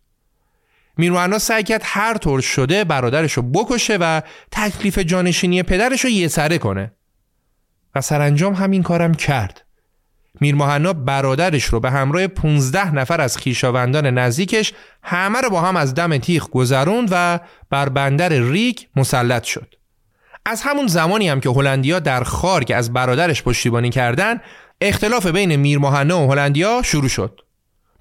[0.97, 6.27] میروانا سعی کرد هر طور شده برادرش رو بکشه و تکلیف جانشینی پدرش رو یه
[6.27, 6.91] سره کنه.
[7.95, 9.65] و سرانجام همین کارم کرد.
[10.41, 14.73] میرمحنا برادرش رو به همراه 15 نفر از خیشاوندان نزدیکش
[15.03, 19.75] همه رو با هم از دم تیغ گذروند و بر بندر ریگ مسلط شد.
[20.45, 24.41] از همون زمانی هم که هلندیا در خارگ از برادرش پشتیبانی کردن
[24.81, 27.41] اختلاف بین میرمحنا و هلندیا شروع شد.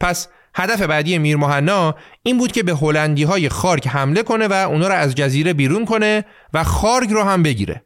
[0.00, 4.52] پس هدف بعدی میر مهنا این بود که به هلندی های خارگ حمله کنه و
[4.52, 7.84] اونا رو از جزیره بیرون کنه و خارگ رو هم بگیره.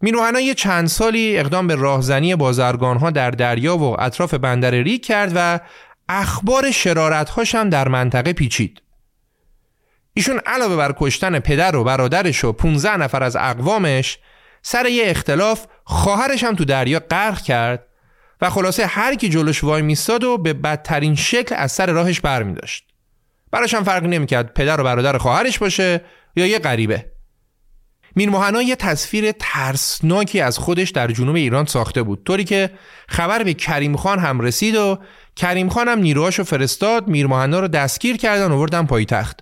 [0.00, 4.70] میر مهنا یه چند سالی اقدام به راهزنی بازرگان ها در دریا و اطراف بندر
[4.70, 5.60] ریگ کرد و
[6.08, 8.82] اخبار شرارت هم در منطقه پیچید.
[10.14, 14.18] ایشون علاوه بر کشتن پدر و برادرش و 15 نفر از اقوامش
[14.62, 17.86] سر یه اختلاف خواهرش هم تو دریا غرق کرد
[18.42, 22.54] و خلاصه هر کی جلوش وای میستاد و به بدترین شکل از سر راهش برمی
[22.54, 22.84] داشت.
[23.50, 26.00] براش هم فرق نمی‌کرد پدر و برادر خواهرش باشه
[26.36, 27.06] یا یه غریبه.
[28.16, 28.30] میر
[28.66, 32.70] یه تصویر ترسناکی از خودش در جنوب ایران ساخته بود طوری که
[33.08, 34.98] خبر به کریم خان هم رسید و
[35.36, 39.40] کریم خان هم نیروهاشو فرستاد میر رو دستگیر کردن آوردن پایتخت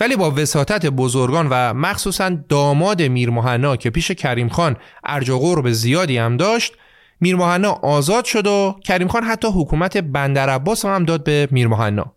[0.00, 3.30] ولی با وساطت بزرگان و مخصوصا داماد میر
[3.76, 6.72] که پیش کریم خان ارج و قرب زیادی هم داشت
[7.20, 7.36] میر
[7.82, 12.14] آزاد شد و کریم خان حتی حکومت بندر عباس هم داد به میر مهنا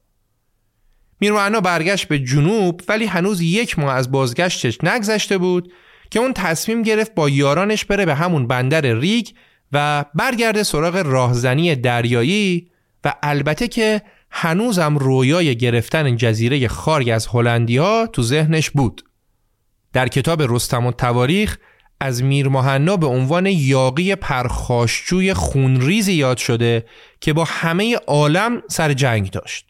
[1.21, 5.73] میر برگشت به جنوب ولی هنوز یک ماه از بازگشتش نگذشته بود
[6.11, 9.27] که اون تصمیم گرفت با یارانش بره به همون بندر ریگ
[9.71, 12.71] و برگرده سراغ راهزنی دریایی
[13.03, 19.01] و البته که هنوزم رویای گرفتن جزیره خارگ از هلندیا تو ذهنش بود.
[19.93, 21.57] در کتاب رستم و تواریخ
[22.03, 26.85] از میر مهنا به عنوان یاقی پرخاشجوی خونریزی یاد شده
[27.19, 29.65] که با همه عالم سر جنگ داشت.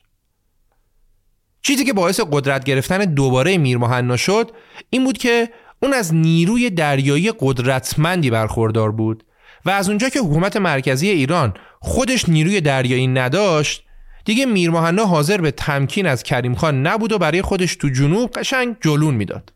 [1.62, 4.52] چیزی که باعث قدرت گرفتن دوباره میر مهنا شد
[4.90, 5.50] این بود که
[5.84, 9.24] اون از نیروی دریایی قدرتمندی برخوردار بود
[9.66, 13.84] و از اونجا که حکومت مرکزی ایران خودش نیروی دریایی نداشت
[14.26, 18.76] دیگه میرمحنا حاضر به تمکین از کریم خان نبود و برای خودش تو جنوب قشنگ
[18.82, 19.54] جلون می‌داد.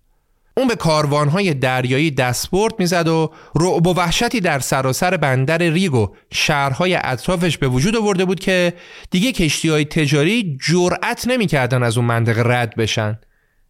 [0.58, 6.08] اون به کاروانهای دریایی دستبرد می‌زد و رعب و وحشتی در سراسر بندر ریگ و
[6.32, 8.74] شهرهای اطرافش به وجود آورده بود که
[9.12, 13.20] دیگه کشتی های تجاری جرأت نمی‌کردن از اون منطقه رد بشن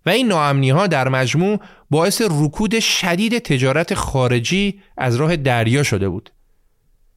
[0.05, 1.59] و این ناامنی ها در مجموع
[1.89, 6.31] باعث رکود شدید تجارت خارجی از راه دریا شده بود.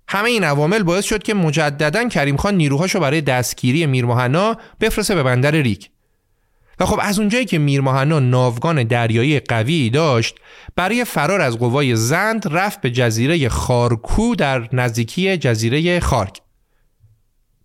[0.08, 5.22] همه این عوامل باعث شد که مجددا کریم خان نیروهاشو برای دستگیری میرمحنا بفرسته به
[5.22, 5.82] بندر ریگ.
[6.80, 10.36] و خب از اونجایی که میرمحنا ناوگان دریایی قوی داشت
[10.76, 16.40] برای فرار از قوای زند رفت به جزیره خارکو در نزدیکی جزیره خارک.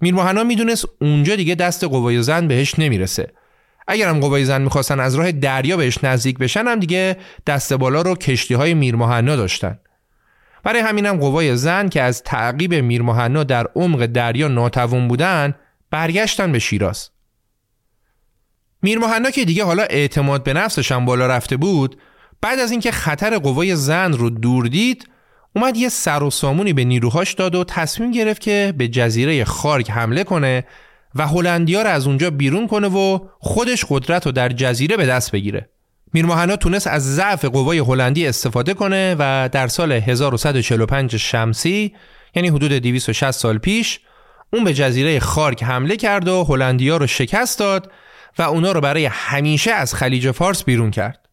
[0.01, 3.34] میرمحنا می‌دونست اونجا دیگه دست قوای زند بهش نمی‌رسه.
[3.88, 8.16] اگرم قوای زند می‌خواستن از راه دریا بهش نزدیک بشن هم دیگه دست بالا رو
[8.16, 9.80] کشتی های میرمحنا داشتن.
[10.64, 15.55] برای همینم قوای زن که از تعقیب میرمحنا در عمق دریا ناتوان بودن
[15.91, 17.12] برگشتن به شیراز.
[18.84, 21.97] میرمحنا که دیگه حالا اعتماد به نفسش هم بالا رفته بود
[22.41, 25.07] بعد از اینکه خطر قوای زن رو دور دید
[25.55, 29.91] اومد یه سر و سامونی به نیروهاش داد و تصمیم گرفت که به جزیره خارک
[29.91, 30.63] حمله کنه
[31.15, 35.31] و هلندیا رو از اونجا بیرون کنه و خودش قدرت رو در جزیره به دست
[35.31, 35.69] بگیره.
[36.13, 41.93] میرمحنا تونست از ضعف قوای هلندی استفاده کنه و در سال 1145 شمسی
[42.36, 43.99] یعنی حدود 260 سال پیش
[44.53, 47.91] اون به جزیره خارک حمله کرد و هلندیا رو شکست داد
[48.38, 51.29] و اونا رو برای همیشه از خلیج فارس بیرون کرد.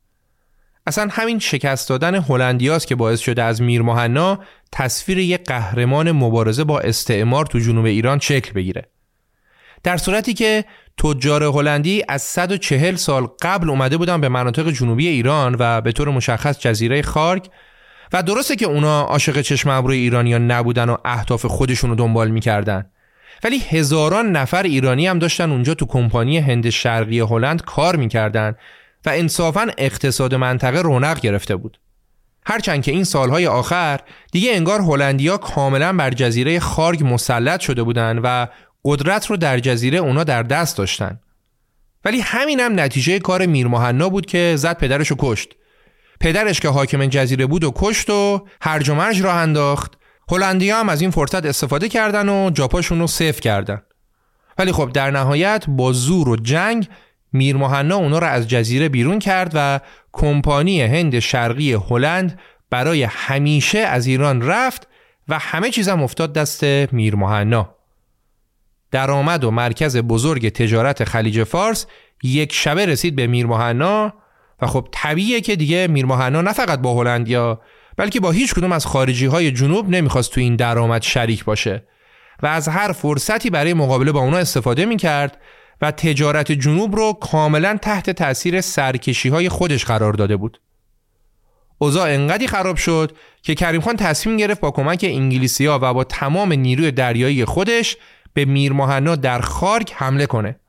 [0.86, 4.38] اصلا همین شکست دادن هلندیاست که باعث شده از میر مهنا
[4.72, 8.88] تصویر یک قهرمان مبارزه با استعمار تو جنوب ایران شکل بگیره.
[9.82, 10.64] در صورتی که
[10.98, 16.08] تجار هلندی از 140 سال قبل اومده بودن به مناطق جنوبی ایران و به طور
[16.08, 17.48] مشخص جزیره خارک
[18.12, 22.90] و درسته که اونا عاشق چشم ابروی ایرانیان نبودن و اهداف خودشون رو دنبال می‌کردن
[23.44, 28.54] ولی هزاران نفر ایرانی هم داشتن اونجا تو کمپانی هند شرقی هلند کار می‌کردن
[29.06, 31.78] و انصافا اقتصاد منطقه رونق گرفته بود.
[32.46, 34.00] هرچند که این سالهای آخر
[34.32, 38.46] دیگه انگار هلندیا کاملا بر جزیره خارگ مسلط شده بودن و
[38.84, 41.20] قدرت رو در جزیره اونا در دست داشتن.
[42.04, 45.48] ولی همین هم نتیجه کار میرمحنا بود که زد پدرش رو کشت.
[46.20, 49.99] پدرش که حاکم جزیره بود و کشت و هرج و مرج راه انداخت
[50.30, 53.82] هلندی هم از این فرصت استفاده کردن و جاپاشون رو صفر کردن.
[54.58, 56.88] ولی خب در نهایت با زور و جنگ
[57.32, 59.80] میر مهنا اونا رو از جزیره بیرون کرد و
[60.12, 62.38] کمپانی هند شرقی هلند
[62.70, 64.88] برای همیشه از ایران رفت
[65.28, 67.74] و همه چیزم افتاد دست میر مهنا.
[68.90, 71.86] درآمد و مرکز بزرگ تجارت خلیج فارس
[72.22, 74.12] یک شبه رسید به میر مهنا
[74.62, 77.60] و خب طبیعیه که دیگه میر مهنا نه فقط با هلندیا
[78.00, 81.84] بلکه با هیچ کدوم از خارجی های جنوب نمی‌خواست تو این درآمد شریک باشه
[82.42, 85.38] و از هر فرصتی برای مقابله با اونا استفاده می‌کرد
[85.80, 90.60] و تجارت جنوب رو کاملا تحت تاثیر سرکشی های خودش قرار داده بود.
[91.78, 96.52] اوضاع انقدی خراب شد که کریم خان تصمیم گرفت با کمک انگلیسیا و با تمام
[96.52, 97.96] نیروی دریایی خودش
[98.34, 100.60] به میرمحنا در خارک حمله کنه.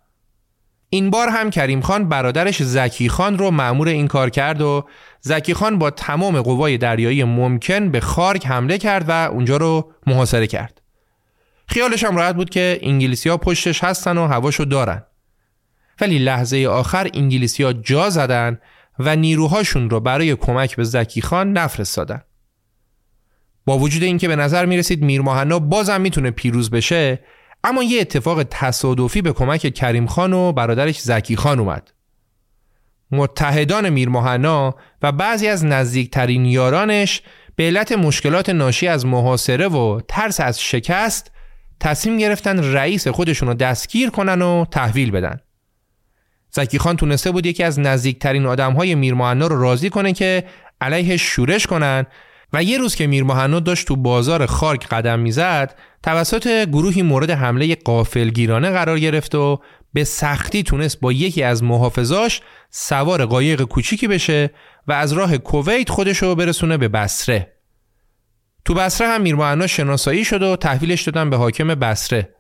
[0.94, 4.88] این بار هم کریم خان برادرش زکی خان رو معمور این کار کرد و
[5.22, 10.48] زکی خان با تمام قوای دریایی ممکن به خارک حمله کرد و اونجا رو محاصره
[10.48, 10.82] کرد.
[11.68, 15.04] خیالش هم راحت بود که انگلیسی ها پشتش هستن و هواشو دارن.
[16.02, 18.60] ولی لحظه آخر انگلیسی ها جا زدن
[19.00, 22.22] و نیروهاشون رو برای کمک به زکی خان نفرستادن.
[23.66, 27.20] با وجود اینکه به نظر می رسید میرماهنا بازم می‌تونه پیروز بشه
[27.64, 31.92] اما یه اتفاق تصادفی به کمک کریم خان و برادرش زکی خان اومد.
[33.12, 37.22] متحدان میرمحنا و بعضی از نزدیکترین یارانش
[37.56, 41.32] به علت مشکلات ناشی از محاصره و ترس از شکست
[41.80, 45.40] تصمیم گرفتن رئیس خودشون رو دستگیر کنن و تحویل بدن.
[46.52, 50.44] زکی خان تونسته بود یکی از نزدیکترین آدم های میرمحنا رو راضی کنه که
[50.82, 52.06] علیه شورش کنن
[52.54, 57.76] و یه روز که میرمحنا داشت تو بازار خارک قدم می‌زد توسط گروهی مورد حمله
[57.76, 59.62] قافلگیرانه قرار گرفت و
[59.94, 64.50] به سختی تونست با یکی از محافظاش سوار قایق کوچیکی بشه
[64.88, 67.54] و از راه کویت خودشو برسونه به بسره.
[68.66, 72.36] تو بسره هم میرمحنا شناسایی شد و تحویلش دادن به حاکم بسره.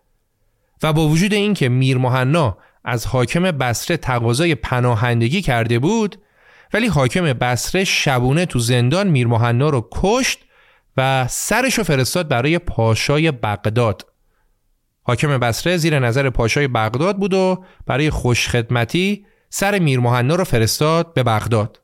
[0.84, 6.16] و با وجود اینکه میرمحنا از حاکم بسره تقاضای پناهندگی کرده بود
[6.74, 10.40] ولی حاکم بسره شبونه تو زندان میرمحنا رو کشت
[10.98, 14.06] و سرش رو فرستاد برای پاشای بغداد.
[15.04, 21.24] حاکم بسره زیر نظر پاشای بغداد بود و برای خوشخدمتی سر میر رو فرستاد به
[21.24, 21.82] بغداد.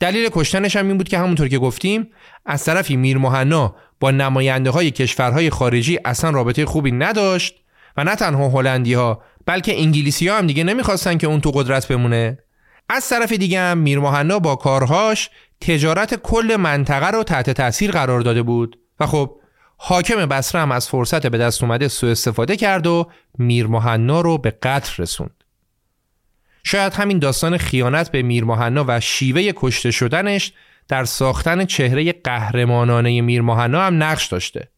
[0.00, 2.10] دلیل کشتنش هم این بود که همونطور که گفتیم
[2.46, 3.18] از طرفی میر
[4.00, 7.54] با نماینده های کشورهای خارجی اصلا رابطه خوبی نداشت
[7.96, 11.88] و نه تنها هلندی ها بلکه انگلیسی ها هم دیگه نمی‌خواستن که اون تو قدرت
[11.88, 12.38] بمونه.
[12.90, 14.00] از طرف دیگه هم میر
[14.38, 15.30] با کارهاش
[15.60, 19.36] تجارت کل منطقه رو تحت تاثیر قرار داده بود و خب
[19.76, 23.66] حاکم بصره هم از فرصت به دست اومده سوء استفاده کرد و میر
[24.20, 25.44] رو به قتل رسوند.
[26.64, 28.44] شاید همین داستان خیانت به میر
[28.88, 30.52] و شیوه کشته شدنش
[30.88, 34.68] در ساختن چهره قهرمانانه میر هم نقش داشته.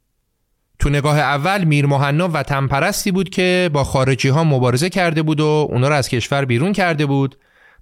[0.79, 5.69] تو نگاه اول میر و تنپرستی بود که با خارجی ها مبارزه کرده بود و
[5.71, 7.37] اونا رو از کشور بیرون کرده بود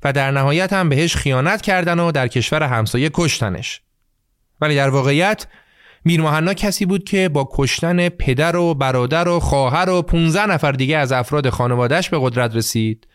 [0.04, 3.80] و در نهایت هم بهش خیانت کردن و در کشور همسایه کشتنش.
[4.60, 5.46] ولی در واقعیت
[6.04, 10.96] میر کسی بود که با کشتن پدر و برادر و خواهر و 15 نفر دیگه
[10.96, 13.06] از افراد خانوادهش به قدرت رسید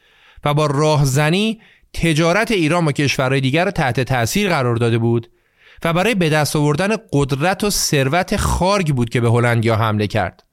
[0.43, 1.61] و با راهزنی
[1.93, 5.29] تجارت ایران با کشورهای دیگر رو تحت تاثیر قرار داده بود
[5.83, 10.43] و برای به دست آوردن قدرت و ثروت خارگ بود که به هلندیا حمله کرد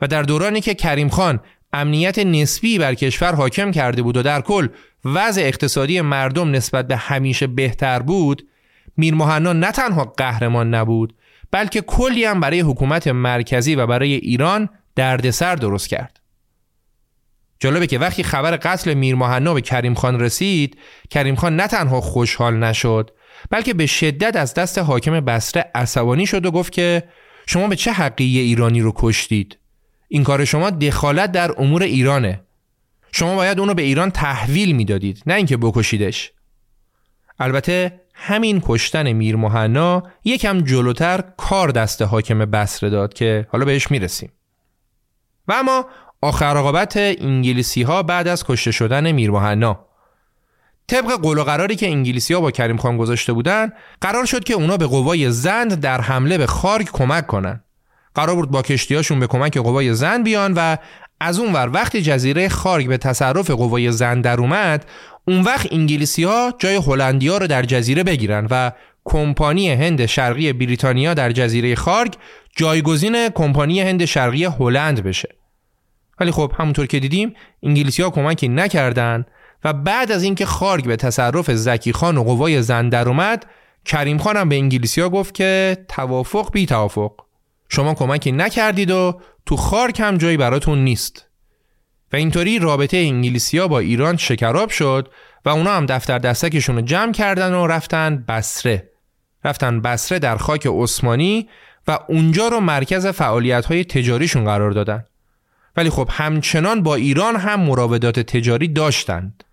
[0.00, 1.40] و در دورانی که کریم خان
[1.72, 4.68] امنیت نسبی بر کشور حاکم کرده بود و در کل
[5.04, 8.48] وضع اقتصادی مردم نسبت به همیشه بهتر بود
[8.96, 11.14] میر نه تنها قهرمان نبود
[11.50, 16.20] بلکه کلی هم برای حکومت مرکزی و برای ایران دردسر درست کرد.
[17.60, 19.16] جالبه که وقتی خبر قتل میر
[19.54, 20.78] به کریم خان رسید
[21.10, 23.10] کریم خان نه تنها خوشحال نشد
[23.50, 27.02] بلکه به شدت از دست حاکم بسره عصبانی شد و گفت که
[27.46, 29.58] شما به چه حقی ایرانی رو کشتید؟
[30.08, 32.40] این کار شما دخالت در امور ایرانه.
[33.12, 36.32] شما باید اونو به ایران تحویل می‌دادید نه اینکه بکشیدش.
[37.38, 43.90] البته همین کشتن میر مهنا یکم جلوتر کار دست حاکم بسره داد که حالا بهش
[43.90, 44.32] می‌رسیم.
[45.48, 45.86] و اما
[46.22, 49.86] آخر عاقبت انگلیسی ها بعد از کشته شدن میر مهنا.
[50.86, 54.54] طبق قول و قراری که انگلیسی ها با کریم خان گذاشته بودن قرار شد که
[54.54, 57.64] اونا به قوای زند در حمله به خارگ کمک کنن.
[58.14, 60.76] قرار بود با کشتیاشون به کمک قوای زند بیان و
[61.22, 64.86] از اون ور وقتی جزیره خارگ به تصرف قوای زند در اومد
[65.28, 68.72] اون وقت انگلیسی ها جای هلندیا رو در جزیره بگیرن و
[69.04, 72.14] کمپانی هند شرقی بریتانیا در جزیره خارگ
[72.56, 75.28] جایگزین کمپانی هند شرقی هلند بشه.
[76.20, 79.24] ولی خب همونطور که دیدیم انگلیسی ها کمکی نکردن
[79.64, 83.46] و بعد از اینکه خارگ به تصرف زکی خان و قوای زن در اومد
[83.84, 87.12] کریم خان هم به انگلیسی ها گفت که توافق بی توافق
[87.68, 91.26] شما کمکی نکردید و تو خارگ هم جایی براتون نیست.
[92.12, 95.08] و اینطوری رابطه انگلیسیا با ایران شکراب شد
[95.44, 98.90] و اونا هم دفتر دستکشون رو جمع کردن و رفتن بسره
[99.44, 101.48] رفتن بسره در خاک عثمانی
[101.88, 105.04] و اونجا رو مرکز فعالیت های تجاریشون قرار دادن.
[105.76, 109.44] ولی خب همچنان با ایران هم مراودات تجاری داشتند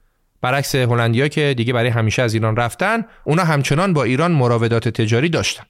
[0.41, 5.29] برعکس هلندیا که دیگه برای همیشه از ایران رفتن اونا همچنان با ایران مراودات تجاری
[5.29, 5.63] داشتن.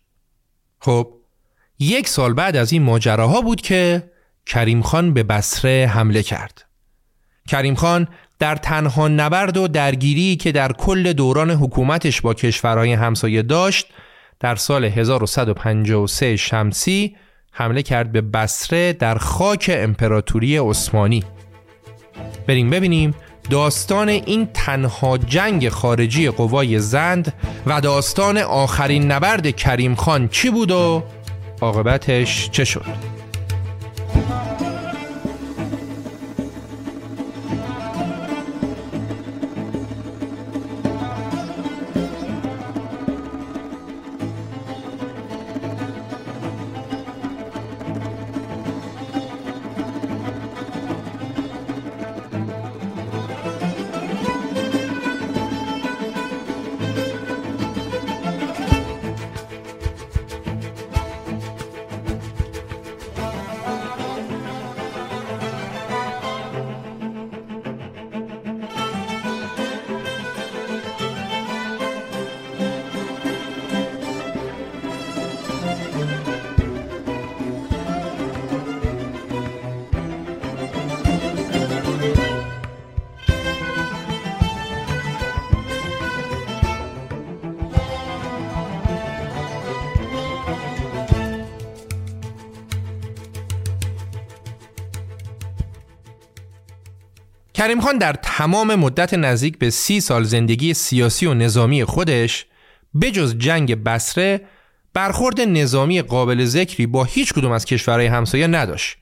[0.80, 1.13] خب
[1.80, 4.03] یک سال بعد از این ماجراها بود که
[4.45, 6.65] کریم خان به بسره حمله کرد.
[7.47, 8.07] کریم خان
[8.39, 13.88] در تنها نبرد و درگیری که در کل دوران حکومتش با کشورهای همسایه داشت
[14.39, 17.15] در سال 1153 شمسی
[17.51, 21.23] حمله کرد به بسره در خاک امپراتوری عثمانی.
[22.47, 23.15] بریم ببینیم
[23.49, 27.34] داستان این تنها جنگ خارجی قوای زند
[27.65, 31.03] و داستان آخرین نبرد کریم خان چی بود و
[31.62, 32.86] عاقبتش چه شد؟
[97.70, 102.45] کریم خان در تمام مدت نزدیک به سی سال زندگی سیاسی و نظامی خودش
[103.01, 104.41] بجز جنگ بسره
[104.93, 108.97] برخورد نظامی قابل ذکری با هیچ کدوم از کشورهای همسایه نداشت.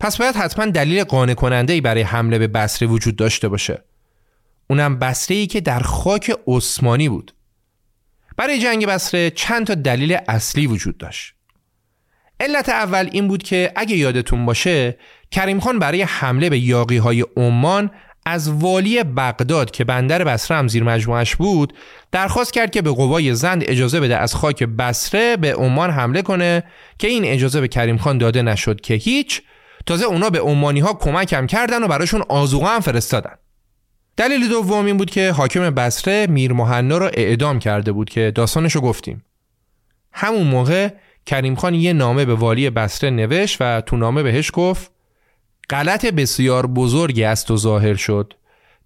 [0.00, 3.84] پس باید حتما دلیل قانع کننده برای حمله به بسره وجود داشته باشه.
[4.70, 7.34] اونم بسره ای که در خاک عثمانی بود.
[8.36, 11.34] برای جنگ بسره چند تا دلیل اصلی وجود داشت.
[12.40, 14.96] علت اول این بود که اگه یادتون باشه
[15.30, 17.90] کریم خان برای حمله به یاقی های عمان
[18.26, 21.74] از والی بغداد که بندر بسره هم زیر مجموعش بود
[22.12, 26.62] درخواست کرد که به قوای زند اجازه بده از خاک بسره به عمان حمله کنه
[26.98, 29.42] که این اجازه به کریم خان داده نشد که هیچ.
[29.86, 33.34] تازه اونا به عمانی ها کمک هم کردن و براشون آزوغه هم فرستادن.
[34.16, 38.80] دلیل دوم این بود که حاکم بسره میر مهنا را اعدام کرده بود که داستانشو
[38.80, 39.24] گفتیم.
[40.12, 40.88] همون موقع
[41.26, 44.92] کریم خان یه نامه به والی بسره نوشت و تو نامه بهش گفت
[45.70, 48.34] غلط بسیار بزرگی است و ظاهر شد.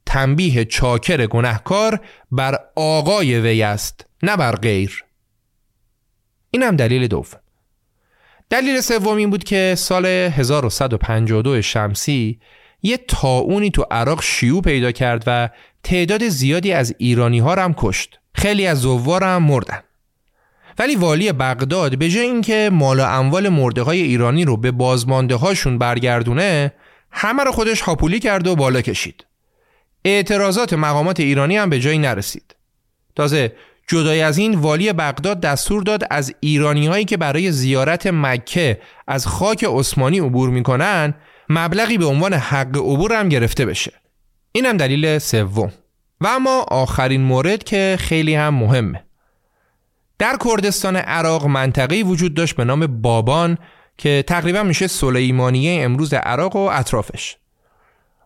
[0.06, 5.04] تنبیه چاکر گنهکار بر آقای وی است نه بر غیر.
[6.50, 7.40] این هم دلیل دوم.
[8.50, 12.40] دلیل سوم این بود که سال 1152 شمسی
[12.82, 15.48] یه تاونی تو عراق شیوع پیدا کرد و
[15.82, 18.20] تعداد زیادی از ایرانی ها هم کشت.
[18.34, 19.80] خیلی از زوار هم مردن.
[20.78, 25.34] ولی والی بغداد به جای اینکه مال و اموال مرده های ایرانی رو به بازمانده
[25.34, 26.72] هاشون برگردونه
[27.10, 29.26] همه رو خودش هاپولی کرد و بالا کشید.
[30.04, 32.56] اعتراضات مقامات ایرانی هم به جایی نرسید.
[33.16, 33.52] تازه
[33.88, 39.26] جدای از این والی بغداد دستور داد از ایرانی هایی که برای زیارت مکه از
[39.26, 41.14] خاک عثمانی عبور می‌کنن
[41.48, 43.92] مبلغی به عنوان حق عبور هم گرفته بشه.
[44.52, 45.72] این هم دلیل سوم.
[46.20, 49.04] و اما آخرین مورد که خیلی هم مهمه.
[50.18, 53.58] در کردستان عراق منطقه‌ای وجود داشت به نام بابان
[53.98, 57.36] که تقریبا میشه سلیمانیه امروز عراق و اطرافش.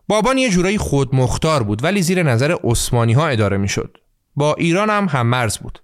[0.07, 3.97] بابان یه جورایی خودمختار بود ولی زیر نظر عثمانی ها اداره می‌شد.
[4.35, 5.79] با ایران هم هم مرز بود.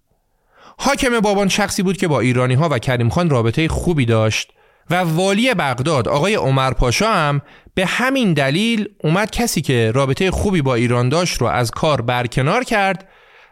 [0.78, 4.52] حاکم بابان شخصی بود که با ایرانی ها و کریم خان رابطه خوبی داشت
[4.90, 7.42] و والی بغداد آقای عمر پاشا هم
[7.74, 12.64] به همین دلیل اومد کسی که رابطه خوبی با ایران داشت رو از کار برکنار
[12.64, 13.08] کرد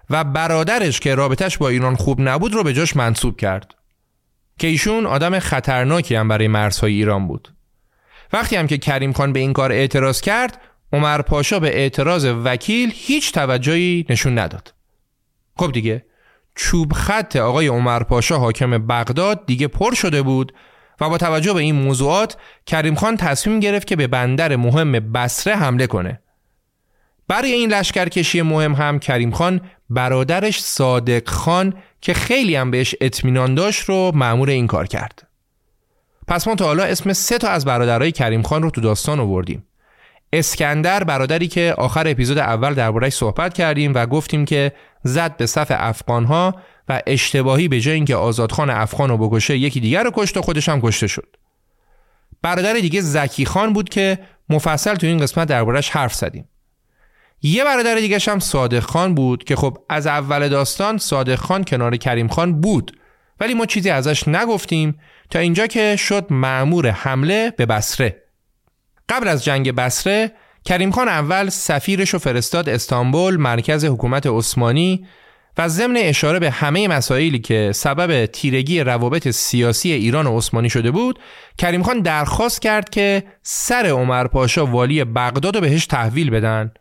[0.09, 3.75] و برادرش که رابطش با ایران خوب نبود رو به جاش منصوب کرد.
[4.59, 7.53] که ایشون آدم خطرناکی هم برای مرزهای ایران بود.
[8.33, 10.61] وقتی هم که کریم خان به این کار اعتراض کرد
[10.93, 14.73] عمر پاشا به اعتراض وکیل هیچ توجهی نشون نداد.
[15.57, 16.05] خب دیگه
[16.55, 20.53] چوب خط آقای عمر پاشا حاکم بغداد دیگه پر شده بود
[21.01, 25.55] و با توجه به این موضوعات کریم خان تصمیم گرفت که به بندر مهم بسره
[25.55, 26.21] حمله کنه.
[27.27, 33.55] برای این لشکرکشی مهم هم کریم خان برادرش صادق خان که خیلی هم بهش اطمینان
[33.55, 35.27] داشت رو معمور این کار کرد.
[36.27, 39.65] پس ما تا حالا اسم سه تا از برادرای کریم خان رو تو داستان آوردیم.
[40.33, 44.71] اسکندر برادری که آخر اپیزود اول دربارهش صحبت کردیم و گفتیم که
[45.03, 46.55] زد به صف افغان ها
[46.89, 50.69] و اشتباهی به جای اینکه آزادخان افغان رو بکشه یکی دیگر رو کشت و خودش
[50.69, 51.35] هم کشته شد.
[52.41, 54.19] برادر دیگه زکی خان بود که
[54.49, 56.49] مفصل تو این قسمت دربارهش حرف زدیم.
[57.43, 61.97] یه برادر دیگه هم صادق خان بود که خب از اول داستان صادق خان کنار
[61.97, 62.97] کریم خان بود.
[63.39, 68.23] ولی ما چیزی ازش نگفتیم تا اینجا که شد معمور حمله به بسره
[69.09, 70.31] قبل از جنگ بسره
[70.65, 75.05] کریم خان اول سفیرش رو فرستاد استانبول مرکز حکومت عثمانی
[75.57, 80.91] و ضمن اشاره به همه مسائلی که سبب تیرگی روابط سیاسی ایران و عثمانی شده
[80.91, 81.19] بود
[81.57, 86.71] کریم خان درخواست کرد که سر عمر پاشا والی بغداد رو بهش تحویل بدن.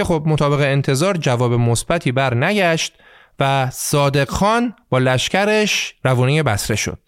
[0.00, 2.92] که خب مطابق انتظار جواب مثبتی بر نگشت
[3.40, 6.98] و صادق خان با لشکرش روانه بسره شد.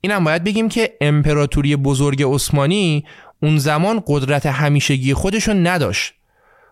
[0.00, 3.04] اینم باید بگیم که امپراتوری بزرگ عثمانی
[3.42, 6.14] اون زمان قدرت همیشگی خودشو نداشت.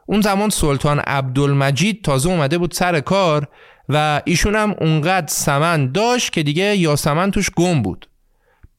[0.06, 3.48] اون زمان سلطان عبدالمجید تازه اومده بود سر کار
[3.88, 8.08] و ایشون هم اونقدر سمن داشت که دیگه یاسمن توش گم بود.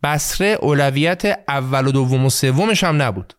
[0.03, 3.36] بسره اولویت اول و دوم و سومش هم نبود.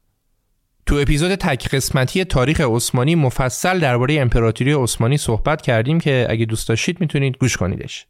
[0.89, 6.69] تو اپیزود تک قسمتی تاریخ عثمانی مفصل درباره امپراتوری عثمانی صحبت کردیم که اگه دوست
[6.69, 8.07] داشتید می‌تونید گوش کنیدش.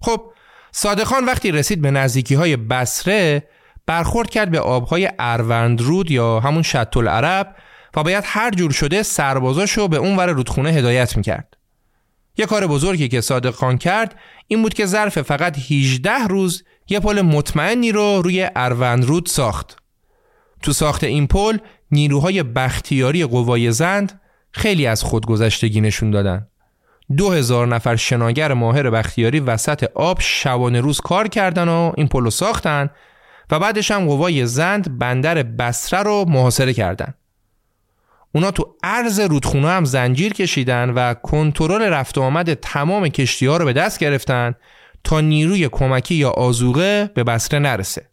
[0.00, 0.32] خب
[0.72, 3.48] صادقان وقتی رسید به نزدیکی های بسره
[3.86, 7.56] برخورد کرد به آبهای اروندرود یا همون شط العرب
[7.96, 11.56] و باید هر جور شده سربازاشو به اون ور رودخونه هدایت می‌کرد.
[12.36, 14.14] یه کار بزرگی که صادق خان کرد
[14.46, 19.76] این بود که ظرف فقط 18 روز یه پل مطمئنی رو روی اروندرود ساخت.
[20.62, 21.58] تو ساخت این پل
[21.92, 24.20] نیروهای بختیاری قوای زند
[24.52, 26.46] خیلی از خودگذشتگی نشون دادن.
[27.16, 32.30] دو هزار نفر شناگر ماهر بختیاری وسط آب شبانه روز کار کردن و این پلو
[32.30, 32.90] ساختن
[33.50, 37.14] و بعدش هم قوای زند بندر بسره رو محاصره کردن.
[38.32, 43.56] اونا تو عرض رودخونه هم زنجیر کشیدن و کنترل رفت و آمد تمام کشتی ها
[43.56, 44.54] رو به دست گرفتن
[45.04, 48.09] تا نیروی کمکی یا آزوغه به بسره نرسه.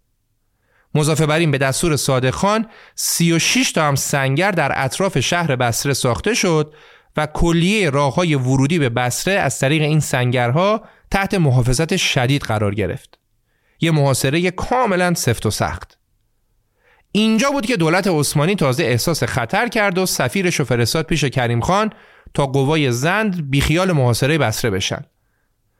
[0.98, 5.93] مضافه بر این به دستور صادق خان 36 تا هم سنگر در اطراف شهر بسره
[5.93, 6.74] ساخته شد
[7.18, 10.82] و کلیه راه های ورودی به بسره از طریق این سنگرها
[11.12, 13.20] تحت محافظت شدید قرار گرفت.
[13.82, 15.98] یه محاصره کاملا سفت و سخت.
[17.12, 21.62] اینجا بود که دولت عثمانی تازه احساس خطر کرد و سفیرش رو فرستاد پیش کریم
[21.62, 21.93] خان
[22.34, 25.02] تا قوای زند بیخیال محاصره بسره بشن.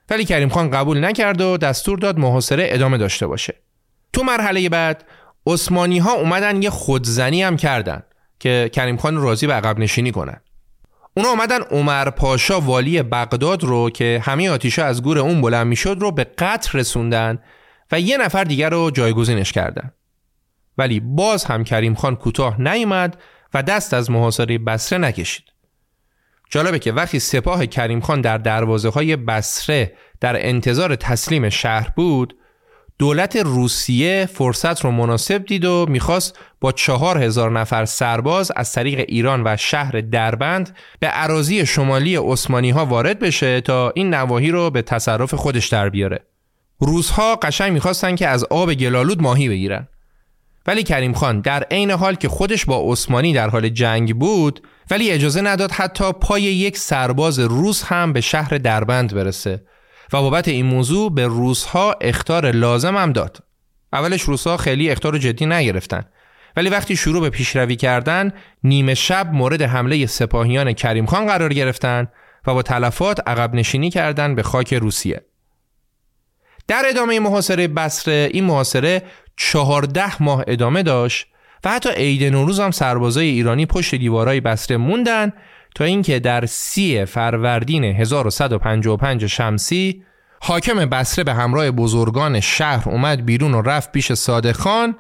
[0.10, 3.67] ولی کریم خان قبول نکرد و دستور داد محاصره ادامه داشته باشه.
[4.18, 5.06] تو مرحله بعد
[5.48, 8.04] عثمانی ها اومدن یه خودزنی هم کردن
[8.40, 10.42] که کریم خان راضی به عقب نشینی کنن.
[11.18, 15.98] اونا اومدن عمر پاشا والی بغداد رو که همه آتیشا از گور اون بلند می‌شد
[16.00, 17.40] رو به قتل رسوندن
[17.92, 19.92] و یه نفر دیگر رو جایگزینش کردن.
[20.78, 23.18] ولی باز هم کریم خان کوتاه نیامد
[23.54, 25.44] و دست از محاصره بسره نکشید.
[26.50, 32.37] جالبه که وقتی سپاه کریم خان در دروازه های بسره در انتظار تسلیم شهر بود
[33.00, 39.06] دولت روسیه فرصت رو مناسب دید و می‌خواست با چهار هزار نفر سرباز از طریق
[39.08, 44.70] ایران و شهر دربند به عراضی شمالی عثمانی ها وارد بشه تا این نواحی رو
[44.70, 46.20] به تصرف خودش در بیاره.
[46.80, 49.88] روزها قشنگ می‌خواستن که از آب گلالود ماهی بگیرن.
[50.68, 55.12] ولی کریم خان در عین حال که خودش با عثمانی در حال جنگ بود ولی
[55.12, 59.62] اجازه نداد حتی پای یک سرباز روس هم به شهر دربند برسه
[60.14, 63.38] و بابت این موضوع به روسها اختار لازم هم داد.
[63.94, 66.06] اولش روسها خیلی اختار جدی نگرفتن
[66.56, 68.32] ولی وقتی شروع به پیشروی کردن
[68.64, 72.08] نیمه شب مورد حمله سپاهیان کریم خان قرار گرفتن
[72.48, 75.22] و با تلفات عقب نشینی کردن به خاک روسیه.
[76.68, 79.04] در ادامه محاصره بسره این محاصره
[79.38, 81.28] چهارده ماه ادامه داشت
[81.64, 85.34] و حتی عید نوروز هم سربازای ایرانی پشت دیوارای بسره موندن
[85.78, 90.04] تا اینکه در سی فروردین 1155 شمسی
[90.42, 94.96] حاکم بسره به همراه بزرگان شهر اومد بیرون و رفت پیش صادق خان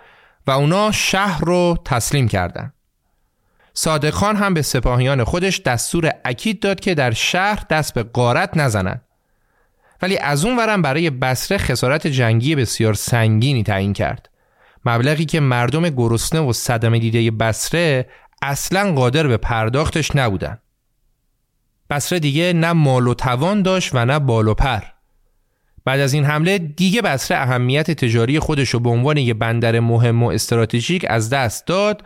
[0.47, 2.73] و اونا شهر رو تسلیم کردند.
[3.73, 8.57] صادق خان هم به سپاهیان خودش دستور اکید داد که در شهر دست به قارت
[8.57, 9.01] نزنند.
[10.01, 14.29] ولی از اون ورم برای بسره خسارت جنگی بسیار سنگینی تعیین کرد.
[14.85, 18.09] مبلغی که مردم گرسنه و صدمه دیده بسره
[18.41, 20.57] اصلا قادر به پرداختش نبودن.
[21.89, 24.81] بسره دیگه نه مال و توان داشت و نه بال و پر.
[25.85, 30.23] بعد از این حمله دیگه بسره اهمیت تجاری خودش رو به عنوان یه بندر مهم
[30.23, 32.03] و استراتژیک از دست داد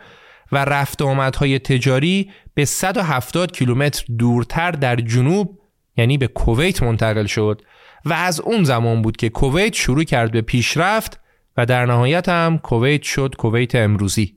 [0.52, 5.58] و رفت آمدهای تجاری به 170 کیلومتر دورتر در جنوب
[5.96, 7.62] یعنی به کویت منتقل شد
[8.04, 11.20] و از اون زمان بود که کویت شروع کرد به پیشرفت
[11.56, 14.36] و در نهایت هم کویت شد کویت امروزی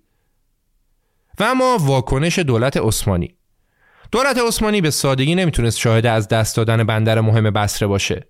[1.40, 3.36] و اما واکنش دولت عثمانی
[4.12, 8.28] دولت عثمانی به سادگی نمی‌تونست شاهد از دست دادن بندر مهم بسره باشه.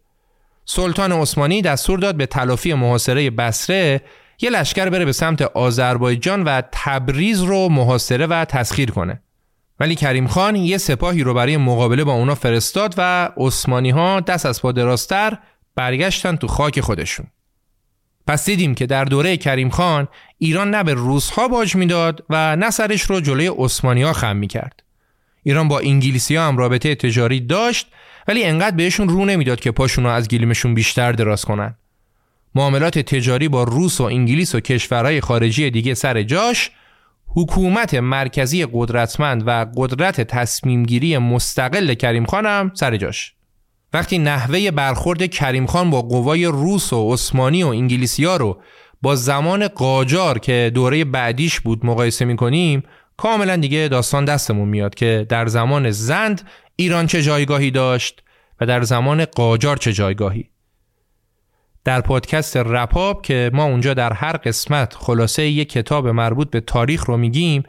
[0.66, 4.02] سلطان عثمانی دستور داد به تلافی محاصره بسره
[4.42, 9.22] یه لشکر بره به سمت آذربایجان و تبریز رو محاصره و تسخیر کنه.
[9.80, 14.46] ولی کریم خان یه سپاهی رو برای مقابله با اونا فرستاد و عثمانی ها دست
[14.46, 15.38] از پا دراستر
[15.76, 17.28] برگشتن تو خاک خودشون.
[18.28, 20.08] پس دیدیم که در دوره کریم خان
[20.38, 24.48] ایران نه به روسها باج می‌داد و نه سرش رو جلوی عثمانی ها خم می
[24.48, 24.84] کرد.
[25.48, 27.88] ایران با انگلیسی ها هم رابطه تجاری داشت
[28.28, 31.76] ولی انقدر بهشون رو نمی‌داد که پاشون رو از گلیمشون بیشتر دراز کنن.
[32.56, 36.72] معاملات تجاری با روس و انگلیس و کشورهای خارجی دیگه سر جاش
[37.28, 43.34] حکومت مرکزی قدرتمند و قدرت تصمیمگیری مستقل کریم خانم سر جاش.
[43.94, 48.62] وقتی نحوه برخورد کریم خان با قوای روس و عثمانی و انگلیسی ها رو
[49.02, 52.84] با زمان قاجار که دوره بعدیش بود مقایسه می‌کنیم
[53.18, 58.24] کاملا دیگه داستان دستمون میاد که در زمان زند ایران چه جایگاهی داشت
[58.62, 60.50] و در زمان قاجار چه جایگاهی
[61.84, 67.06] در پادکست رپاب که ما اونجا در هر قسمت خلاصه یک کتاب مربوط به تاریخ
[67.06, 67.64] رو میگیم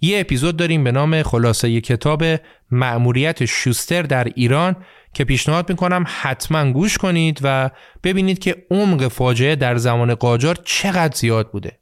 [0.00, 2.24] یه اپیزود داریم به نام خلاصه کتاب
[2.70, 4.76] مأموریت شوستر در ایران
[5.14, 7.70] که پیشنهاد می‌کنم حتما گوش کنید و
[8.04, 11.78] ببینید که عمق فاجعه در زمان قاجار چقدر زیاد بوده.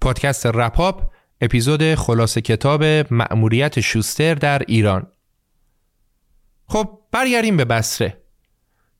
[0.00, 1.02] پادکست رپاپ
[1.40, 5.06] اپیزود خلاصه کتاب مأموریت شوستر در ایران.
[6.66, 8.22] خب برگردیم به بسره.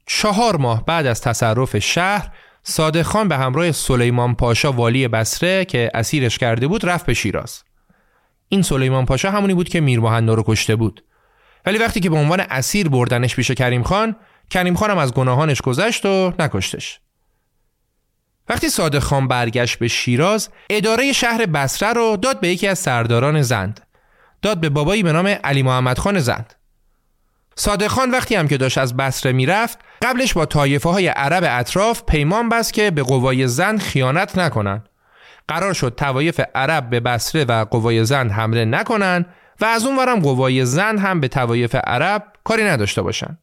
[0.07, 2.31] چهار ماه بعد از تصرف شهر
[2.63, 7.63] صادق خان به همراه سلیمان پاشا والی بسره که اسیرش کرده بود رفت به شیراز.
[8.49, 11.05] این سلیمان پاشا همونی بود که میر رو کشته بود.
[11.67, 14.17] ولی وقتی که به عنوان اسیر بردنش پیش کریم خان
[14.51, 17.01] کریم خانم از گناهانش گذشت و نکشتش
[18.49, 23.43] وقتی صادق خان برگشت به شیراز اداره شهر بسره رو داد به یکی از سرداران
[23.43, 23.81] زند.
[24.43, 26.55] داد به بابایی به نام علی محمد خان زند.
[27.57, 32.03] صادق خان وقتی هم که داشت از بسره می‌رفت قبلش با طایفه های عرب اطراف
[32.03, 34.83] پیمان بست که به قوای زند خیانت نکنن.
[35.49, 39.27] قرار شد توایف عرب به بسره و قوای زند حمله نکنن
[39.61, 43.39] و از اون ورم قوای زن هم به توایف عرب کاری نداشته باشن.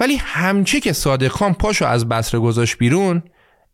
[0.00, 3.22] ولی همچی که صادق خان پاشو از بسره گذاشت بیرون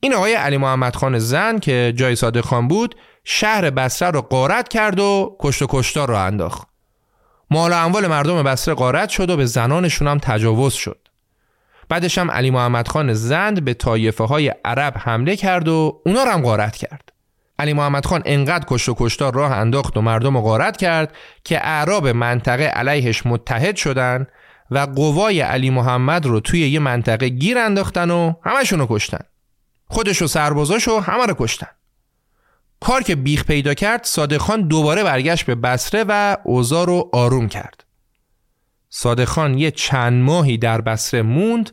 [0.00, 2.94] این آقای علی محمد خان زن که جای صادق خان بود
[3.24, 6.68] شهر بصره رو قارت کرد و کشت و کشتار رو انداخت.
[7.50, 10.98] مال و اموال مردم بصره قارت شد و به زنانشون هم تجاوز شد.
[11.88, 16.30] بعدش هم علی محمد خان زند به طایفه های عرب حمله کرد و اونا رو
[16.30, 17.12] هم غارت کرد.
[17.58, 21.66] علی محمد خان انقدر کشت و کشتار راه انداخت و مردم رو غارت کرد که
[21.66, 24.26] اعراب منطقه علیهش متحد شدن
[24.70, 29.20] و قوای علی محمد رو توی یه منطقه گیر انداختن و همشون رو کشتن.
[29.86, 31.68] خودش و سربازاش رو همه رو کشتن.
[32.80, 37.48] کار که بیخ پیدا کرد صادق خان دوباره برگشت به بسره و اوزار رو آروم
[37.48, 37.84] کرد.
[38.88, 41.70] صادق خان یه چند ماهی در بسره موند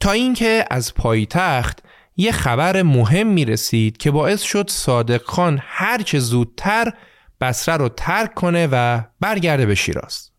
[0.00, 1.82] تا اینکه از پایتخت
[2.16, 6.92] یه خبر مهم می رسید که باعث شد صادق خان هرچه زودتر
[7.40, 10.30] بسره رو ترک کنه و برگرده به شیراز.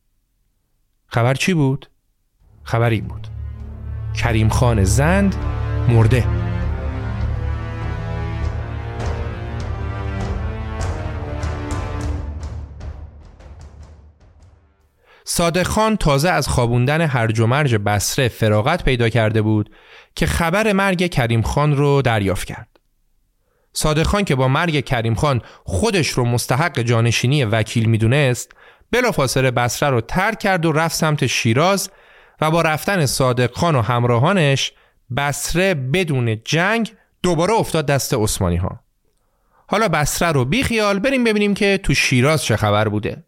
[1.08, 1.90] خبر چی بود؟
[2.64, 3.28] خبر این بود.
[4.14, 5.36] کریم خان زند
[5.90, 6.53] مرده.
[15.36, 19.70] صادق خان تازه از خوابوندن هرج و مرج بسره فراغت پیدا کرده بود
[20.16, 22.80] که خبر مرگ کریم خان رو دریافت کرد.
[23.74, 28.52] صادق خان که با مرگ کریم خان خودش رو مستحق جانشینی وکیل می‌دونست
[28.92, 31.90] بلافاصله بسره رو ترک کرد و رفت سمت شیراز
[32.42, 34.72] و با رفتن صادق خان و همراهانش
[35.18, 38.80] بسره بدون جنگ دوباره افتاد دست عثمانی ها.
[39.68, 43.24] حالا بسره رو بیخیال بریم ببینیم که تو شیراز چه خبر بوده.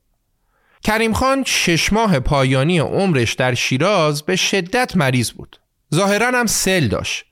[0.86, 5.60] کریم خان شش ماه پایانی عمرش در شیراز به شدت مریض بود.
[5.96, 7.26] ظاهرا هم سل داشت.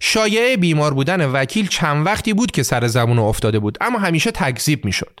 [0.00, 4.84] شایعه بیمار بودن وکیل چند وقتی بود که سر زبون افتاده بود اما همیشه تکذیب
[4.84, 5.20] می‌شد.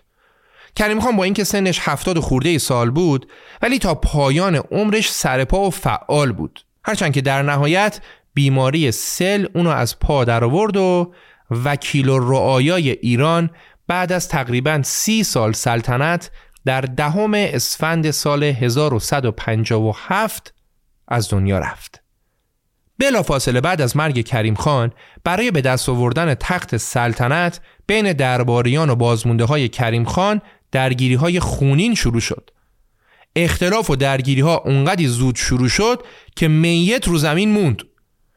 [0.76, 3.28] کریم خان با اینکه سنش هفتاد خورده سال بود
[3.62, 6.60] ولی تا پایان عمرش سرپا و فعال بود.
[6.84, 8.00] هرچند که در نهایت
[8.34, 11.12] بیماری سل اونو از پا در آورد و
[11.64, 13.50] وکیل و رعایای ایران
[13.88, 16.30] بعد از تقریبا سی سال سلطنت
[16.68, 20.54] در دهم اسفند سال 1157
[21.08, 22.02] از دنیا رفت.
[22.98, 24.92] بلافاصله بعد از مرگ کریم خان
[25.24, 30.40] برای به دست آوردن تخت سلطنت بین درباریان و بازمونده های کریم خان
[30.72, 32.50] درگیری های خونین شروع شد.
[33.36, 36.04] اختلاف و درگیری ها اونقدی زود شروع شد
[36.36, 37.82] که میت رو زمین موند.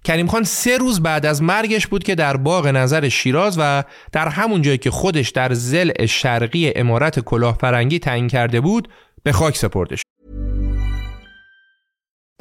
[0.04, 4.28] کریم خان سه روز بعد از مرگش بود که در باغ نظر شیراز و در
[4.28, 8.88] همون جایی که خودش در زل شرقی امارت کلاهبرنگی تعیین کرده بود
[9.24, 10.04] به خاک سپرده شد.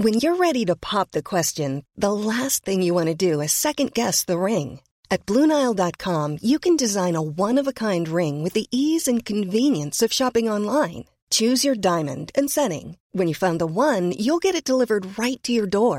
[0.02, 1.70] When you're ready to pop the question,
[2.06, 4.80] the last thing you want to do is second guess the ring.
[5.14, 10.46] At BlueNile.com you can design a one-of-a-kind ring with the ease and convenience of shopping
[10.56, 11.04] online.
[11.38, 12.96] Choose your diamond and setting.
[13.12, 15.98] When you find the one, you'll get it delivered right to your door.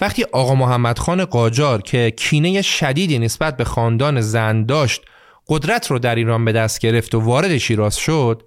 [0.00, 5.02] وقتی آقا محمد خان قاجار که کینه شدیدی نسبت به خاندان زن داشت
[5.48, 8.42] قدرت رو در ایران به دست گرفت و وارد شیراز شد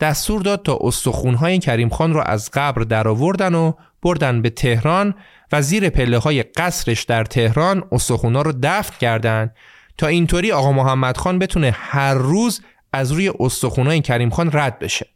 [0.00, 3.72] دستور داد تا استخونهای کریم خان رو از قبر درآوردن و
[4.02, 5.14] بردن به تهران
[5.52, 9.54] و زیر پله های قصرش در تهران استخونا رو دفن کردند
[9.98, 12.60] تا اینطوری آقا محمد خان بتونه هر روز
[12.92, 15.06] از روی استخونهای کریم خان رد بشه.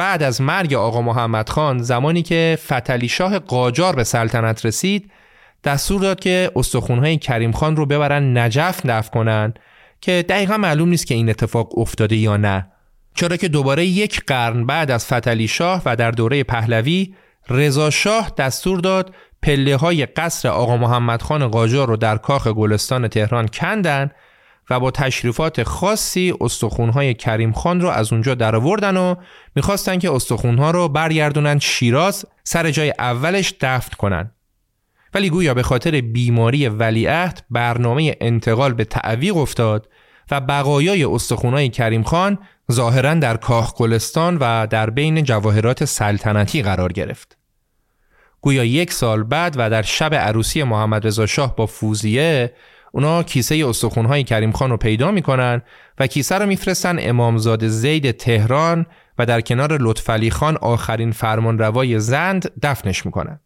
[0.00, 5.10] بعد از مرگ آقا محمد خان زمانی که فتلی شاه قاجار به سلطنت رسید
[5.64, 9.54] دستور داد که استخونهای کریم خان رو ببرن نجف دفن کنن
[10.00, 12.66] که دقیقا معلوم نیست که این اتفاق افتاده یا نه.
[13.14, 17.14] چرا که دوباره یک قرن بعد از فتلی شاه و در دوره پهلوی
[17.50, 23.08] رضا شاه دستور داد پله های قصر آقا محمد خان قاجار رو در کاخ گلستان
[23.08, 24.10] تهران کندن
[24.70, 29.14] و با تشریفات خاصی استخونهای کریم خان رو از اونجا درآوردن و
[29.56, 34.30] می‌خواستن که استخونها رو برگردونن شیراز سر جای اولش دفن کنن.
[35.14, 39.88] ولی گویا به خاطر بیماری ولیعهد برنامه انتقال به تعویق افتاد
[40.30, 42.38] و بقایای استخونهای کریم خان
[42.72, 47.36] ظاهرا در کاخ گلستان و در بین جواهرات سلطنتی قرار گرفت.
[48.40, 52.52] گویا یک سال بعد و در شب عروسی محمد رضا شاه با فوزیه
[52.92, 55.62] اونا کیسه استخونهای کریم خان رو پیدا می‌کنن
[55.98, 58.86] و کیسه رو میفرستن امامزاده زید تهران
[59.18, 63.40] و در کنار لطفعلی خان آخرین فرمانروای زند دفنش می‌کنن.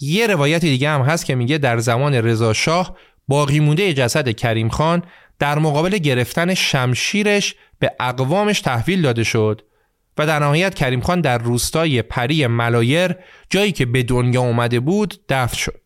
[0.00, 2.96] یه روایت دیگه هم هست که میگه در زمان رضا شاه
[3.28, 5.02] باقی مونده جسد کریم خان
[5.38, 9.62] در مقابل گرفتن شمشیرش به اقوامش تحویل داده شد
[10.18, 13.14] و در نهایت کریم خان در روستای پری ملایر
[13.50, 15.81] جایی که به دنیا اومده بود دفن شد.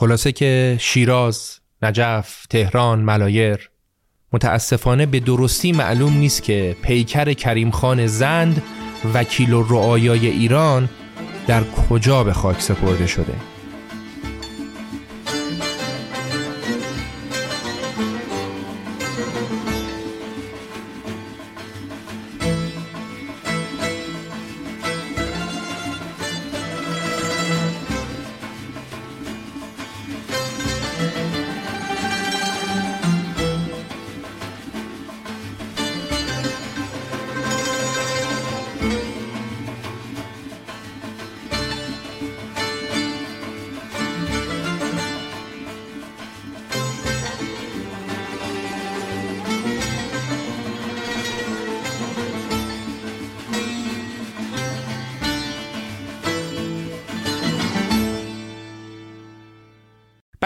[0.00, 3.70] خلاصه که شیراز، نجف، تهران، ملایر
[4.32, 8.62] متاسفانه به درستی معلوم نیست که پیکر کریم خان زند
[9.14, 10.88] وکیل و رعایای ایران
[11.46, 13.34] در کجا به خاک سپرده شده.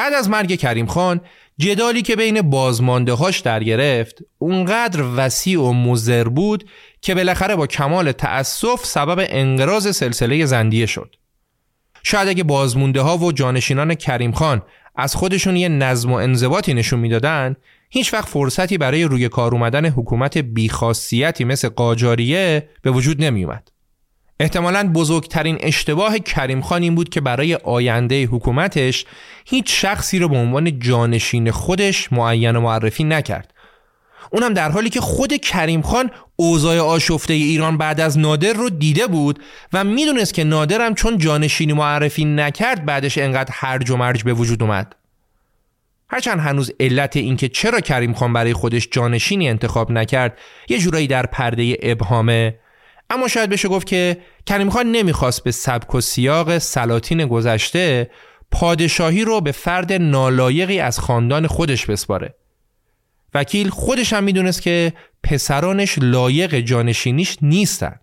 [0.05, 1.20] بعد از مرگ کریم خان
[1.59, 7.66] جدالی که بین بازمانده هاش در گرفت اونقدر وسیع و مزر بود که بالاخره با
[7.66, 11.16] کمال تأسف سبب انقراض سلسله زندیه شد.
[12.02, 14.62] شاید اگه بازمونده ها و جانشینان کریم خان
[14.96, 17.57] از خودشون یه نظم و انضباطی نشون می‌دادن
[17.90, 23.68] هیچ وقت فرصتی برای روی کار اومدن حکومت بیخاصیتی مثل قاجاریه به وجود نمی اومد.
[24.41, 29.05] احتمالا بزرگترین اشتباه کریم خان این بود که برای آینده حکومتش
[29.45, 33.55] هیچ شخصی رو به عنوان جانشین خودش معین و معرفی نکرد.
[34.30, 39.07] اونم در حالی که خود کریم خان اوضاع آشفته ایران بعد از نادر رو دیده
[39.07, 44.32] بود و می‌دونست که نادرم چون جانشینی معرفی نکرد بعدش انقدر هرج و مرج به
[44.32, 44.97] وجود اومد.
[46.09, 51.26] هرچند هنوز علت اینکه چرا کریم خان برای خودش جانشینی انتخاب نکرد یه جورایی در
[51.26, 52.55] پرده ابهامه
[53.15, 58.11] اما شاید بشه گفت که کریم خان نمی‌خواست به سبک و سیاق سلاطین گذشته
[58.51, 62.35] پادشاهی رو به فرد نالایقی از خاندان خودش بسپاره.
[63.35, 64.93] وکیل خودش هم می‌دونست که
[65.23, 68.01] پسرانش لایق جانشینیش نیستن.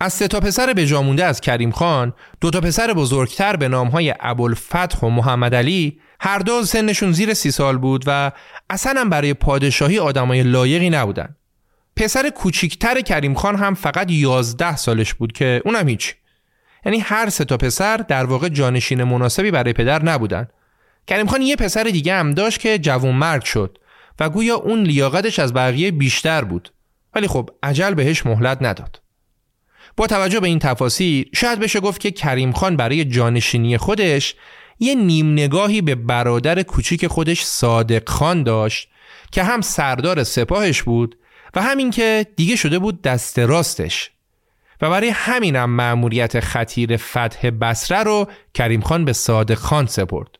[0.00, 4.14] از سه تا پسر به جامونده از کریم خان دو تا پسر بزرگتر به نامهای
[4.20, 8.32] ابوالفتح و محمد علی هر دو سنشون زیر سی سال بود و
[8.70, 11.36] اصلا برای پادشاهی آدمای لایقی نبودن.
[11.96, 16.14] پسر کوچیکتر کریم خان هم فقط 11 سالش بود که اونم هیچ.
[16.86, 20.48] یعنی هر سه تا پسر در واقع جانشین مناسبی برای پدر نبودن.
[21.06, 23.78] کریم خان یه پسر دیگه هم داشت که جوون مرد شد
[24.20, 26.72] و گویا اون لیاقتش از بقیه بیشتر بود.
[27.14, 29.00] ولی خب عجل بهش مهلت نداد.
[29.96, 34.34] با توجه به این تفاصیل شاید بشه گفت که کریم خان برای جانشینی خودش
[34.78, 38.88] یه نیم نگاهی به برادر کوچیک خودش صادق خان داشت
[39.32, 41.18] که هم سردار سپاهش بود
[41.54, 44.10] و همین که دیگه شده بود دست راستش.
[44.80, 50.38] و برای همینم مأموریت خطیر فتح بسره رو کریم خان به صادق خان سپرد.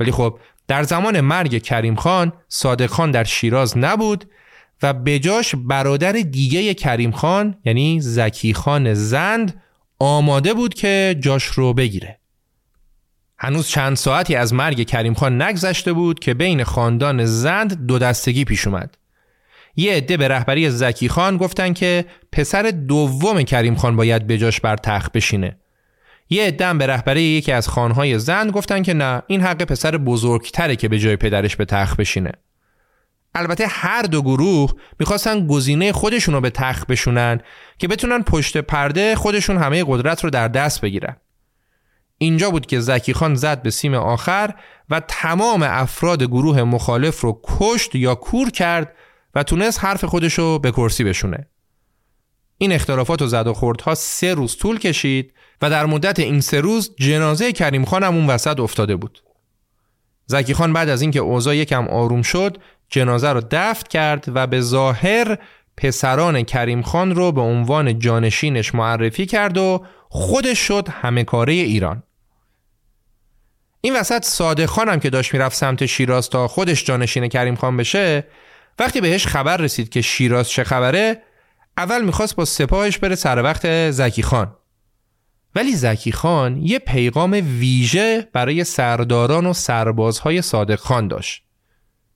[0.00, 4.24] ولی خب در زمان مرگ کریم خان صادق خان در شیراز نبود
[4.82, 9.62] و بجاش برادر دیگه کریم خان یعنی زکی خان زند
[9.98, 12.18] آماده بود که جاش رو بگیره.
[13.38, 18.44] هنوز چند ساعتی از مرگ کریم خان نگذشته بود که بین خاندان زند دو دستگی
[18.44, 18.96] پیش اومد.
[19.76, 24.76] یه عده به رهبری زکی خان گفتن که پسر دوم کریم خان باید بجاش بر
[24.76, 25.56] تخت بشینه.
[26.30, 30.76] یه عده به رهبری یکی از خانهای زن گفتن که نه این حق پسر بزرگتره
[30.76, 32.32] که به جای پدرش به تخت بشینه.
[33.34, 37.40] البته هر دو گروه می‌خواستن گزینه خودشون رو به تخت بشونن
[37.78, 41.16] که بتونن پشت پرده خودشون همه قدرت رو در دست بگیرن.
[42.18, 44.54] اینجا بود که زکی خان زد به سیم آخر
[44.90, 48.92] و تمام افراد گروه مخالف رو کشت یا کور کرد
[49.34, 51.46] و تونست حرف خودشو به کرسی بشونه.
[52.58, 55.32] این اختلافات و زد و خوردها سه روز طول کشید
[55.62, 59.22] و در مدت این سه روز جنازه کریم خان هم اون وسط افتاده بود.
[60.26, 62.58] زکی خان بعد از اینکه اوضاع یکم آروم شد
[62.88, 65.38] جنازه رو دفت کرد و به ظاهر
[65.76, 72.02] پسران کریم خان رو به عنوان جانشینش معرفی کرد و خودش شد همه کاره ایران.
[73.80, 78.24] این وسط صادق خانم که داشت می‌رفت سمت شیراز تا خودش جانشین کریم خان بشه
[78.78, 81.22] وقتی بهش خبر رسید که شیراز چه خبره
[81.76, 84.56] اول می‌خواست با سپاهش بره سر وقت زکی خان
[85.54, 91.42] ولی زکی خان یه پیغام ویژه برای سرداران و سربازهای صادق خان داشت.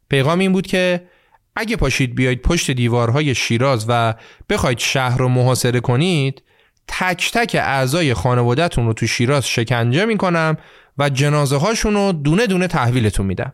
[0.08, 1.08] پیغام این بود که
[1.56, 4.14] اگه پاشید بیاید پشت دیوارهای شیراز و
[4.48, 6.42] بخواید شهر رو محاصره کنید
[6.88, 10.56] تک تک اعضای خانوادهتون رو تو شیراز شکنجه می‌کنم
[10.98, 13.52] و جنازه هاشون رو دونه دونه تحویلتون میدم.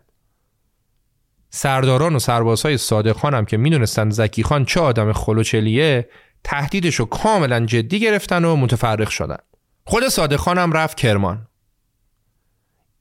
[1.55, 6.09] سرداران و سربازهای صادق خانم که می‌دونستن زکی خان چه آدم خلوچلیه
[6.43, 9.37] تهدیدش رو کاملا جدی گرفتن و متفرق شدن.
[9.85, 11.47] خود صادق خانم رفت کرمان.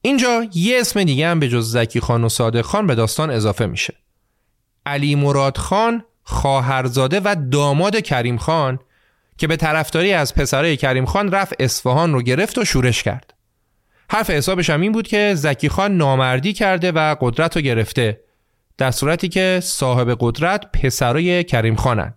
[0.03, 3.67] اینجا یه اسم دیگه هم به جز زکی خان و صادق خان به داستان اضافه
[3.67, 3.95] میشه.
[4.87, 8.79] علی مراد خان خواهرزاده و داماد کریم خان
[9.39, 13.35] که به طرفداری از پسرای کریم خان رفت اصفهان رو گرفت و شورش کرد.
[14.11, 18.24] حرف حسابش هم این بود که زکی خان نامردی کرده و قدرت رو گرفته
[18.79, 22.15] در صورتی که صاحب قدرت پسرای کریم خانن.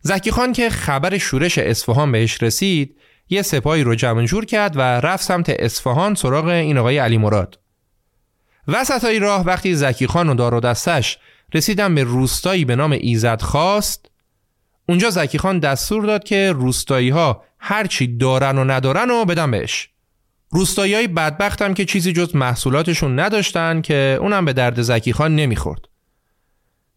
[0.00, 2.96] زکی خان که خبر شورش اصفهان بهش رسید
[3.28, 7.58] یه سپاهی رو جمع جور کرد و رفت سمت اصفهان سراغ این آقای علی مراد.
[8.68, 11.18] وسط راه وقتی زکی خان و دار و دستش
[11.54, 14.10] رسیدن به روستایی به نام ایزد خواست
[14.88, 19.90] اونجا زکی خان دستور داد که روستایی ها هرچی دارن و ندارن و بدن بهش
[20.54, 25.36] روستایی های بدبخت هم که چیزی جز محصولاتشون نداشتن که اونم به درد زکی خان
[25.36, 25.88] نمی‌خورد.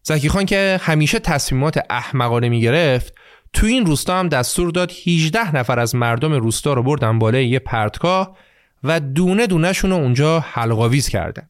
[0.02, 3.14] زکی خان که همیشه تصمیمات احمقانه می‌گرفت
[3.52, 7.58] تو این روستا هم دستور داد 18 نفر از مردم روستا رو بردن بالای یه
[7.58, 8.36] پرتگاه
[8.84, 11.48] و دونه دونهشون رو اونجا حلقاویز کردن.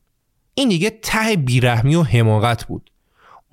[0.55, 2.91] این دیگه ته بیرحمی و حماقت بود.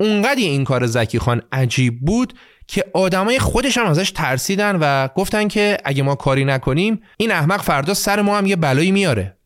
[0.00, 2.34] اونقدی این کار زکی خان عجیب بود
[2.66, 7.62] که آدمای خودش هم ازش ترسیدن و گفتن که اگه ما کاری نکنیم این احمق
[7.62, 9.36] فردا سر ما هم یه بلایی میاره.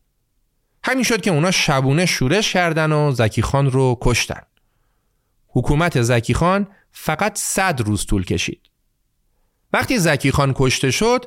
[0.83, 4.41] همین شد که اونا شبونه شورش کردن و زکی خان رو کشتن.
[5.47, 8.61] حکومت زکی خان فقط صد روز طول کشید.
[9.73, 11.25] وقتی زکی خان کشته شد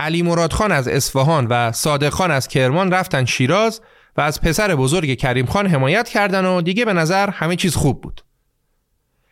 [0.00, 3.80] علی مراد خان از اصفهان و صادق خان از کرمان رفتن شیراز
[4.16, 8.00] و از پسر بزرگ کریم خان حمایت کردن و دیگه به نظر همه چیز خوب
[8.00, 8.25] بود.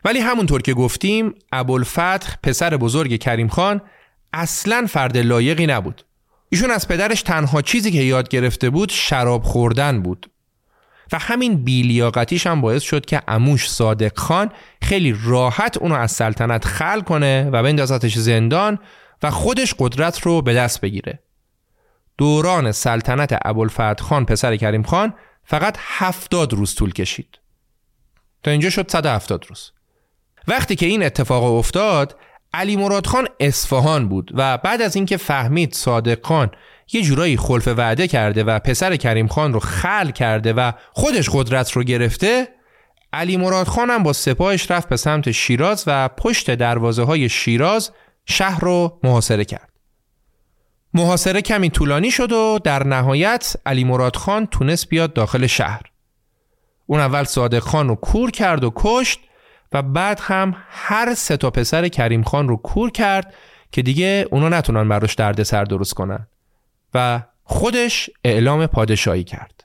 [0.04, 3.80] ولی همونطور که گفتیم ابوالفتح پسر بزرگ کریم خان
[4.32, 6.04] اصلا فرد لایقی نبود.
[6.48, 10.30] ایشون از پدرش تنها چیزی که یاد گرفته بود شراب خوردن بود.
[11.12, 14.52] و همین بیلیاقتیش هم باعث شد که اموش صادق خان
[14.82, 18.78] خیلی راحت اونو از سلطنت خل کنه و بندازتش زندان
[19.22, 21.18] و خودش قدرت رو به دست بگیره.
[22.18, 27.38] دوران سلطنت ابوالفتح خان پسر کریم خان فقط هفتاد روز طول کشید.
[28.42, 29.72] تا اینجا شد 170 روز.
[30.48, 32.16] وقتی که این اتفاق افتاد
[32.54, 36.50] علی مراد خان اصفهان بود و بعد از اینکه فهمید صادق خان
[36.92, 41.72] یه جورایی خلف وعده کرده و پسر کریم خان رو خل کرده و خودش قدرت
[41.72, 42.48] رو گرفته
[43.12, 47.90] علی مراد خان هم با سپاهش رفت به سمت شیراز و پشت دروازه های شیراز
[48.26, 49.68] شهر رو محاصره کرد.
[50.94, 55.82] محاصره کمی طولانی شد و در نهایت علی مراد خان تونست بیاد داخل شهر.
[56.86, 59.20] اون اول صادق خان رو کور کرد و کشت
[59.74, 63.34] و بعد هم هر سه تا پسر کریم خان رو کور کرد
[63.72, 66.26] که دیگه اونا نتونن براش درد سر درست کنن
[66.94, 69.64] و خودش اعلام پادشاهی کرد.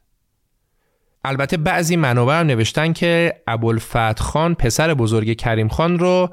[1.23, 6.29] البته بعضی منابع هم نوشتن که ابوالفتح خان پسر بزرگ کریم خان رو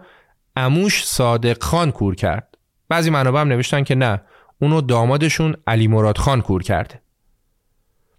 [0.57, 2.59] اموش صادق خان کور کرد.
[2.89, 4.21] بعضی منابع هم نوشتن که نه
[4.59, 7.01] اونو دامادشون علی مراد خان کور کرده.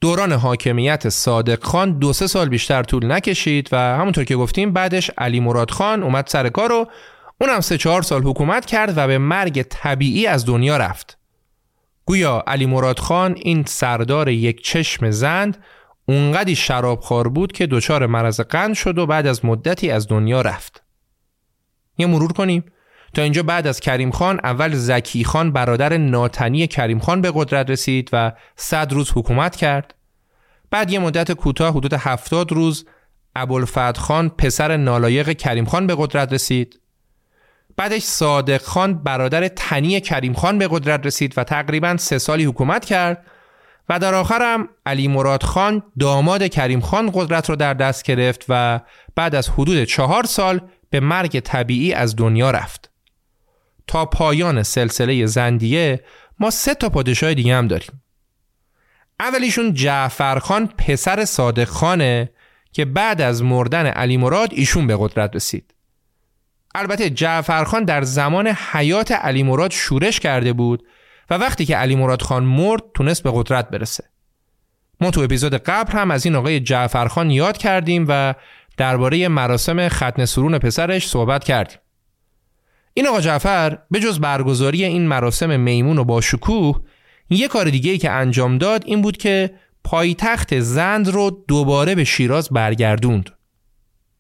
[0.02, 5.12] دوران حاکمیت صادق خان دو سه سال بیشتر طول نکشید و همونطور که گفتیم بعدش
[5.18, 6.88] علی مراد خان اومد سر کار و
[7.42, 11.18] اونم سه چهار سال حکومت کرد و به مرگ طبیعی از دنیا رفت.
[12.06, 15.64] گویا علی مراد خان این سردار یک چشم زند
[16.06, 20.84] اونقدی شرابخوار بود که دچار مرض قند شد و بعد از مدتی از دنیا رفت.
[21.98, 22.64] یه مرور کنیم
[23.14, 27.70] تا اینجا بعد از کریم خان اول زکی خان برادر ناتنی کریم خان به قدرت
[27.70, 29.94] رسید و صد روز حکومت کرد
[30.72, 32.86] بعد یه مدت کوتاه حدود هفتاد روز
[33.36, 36.80] ابوالفتح خان پسر نالایق کریم خان به قدرت رسید
[37.78, 42.86] بعدش صادق خان برادر تنی کریم خان به قدرت رسید و تقریبا سه سالی حکومت
[42.86, 43.26] کرد
[43.90, 48.46] و در آخر هم علی مراد خان داماد کریم خان قدرت رو در دست گرفت
[48.50, 48.80] و
[49.16, 52.92] بعد از حدود چهار سال به مرگ طبیعی از دنیا رفت.
[53.88, 56.04] تا پایان سلسله زندیه
[56.40, 58.04] ما سه تا پادشاه دیگه هم داریم
[59.20, 62.30] اولیشون جعفرخان پسر صادق خانه
[62.72, 65.74] که بعد از مردن علی مراد ایشون به قدرت رسید.
[66.76, 70.84] البته جعفرخان در زمان حیات علی مراد شورش کرده بود
[71.30, 74.04] و وقتی که علی مراد خان مرد تونست به قدرت برسه.
[75.02, 78.34] ما تو اپیزود قبل هم از این آقای جعفرخان یاد کردیم و
[78.78, 81.78] درباره مراسم ختن سرون پسرش صحبت کردیم.
[82.94, 86.82] این آقا جعفر به جز برگزاری این مراسم میمون و با شکوه
[87.30, 92.04] یه کار دیگه ای که انجام داد این بود که پایتخت زند رو دوباره به
[92.04, 93.30] شیراز برگردوند.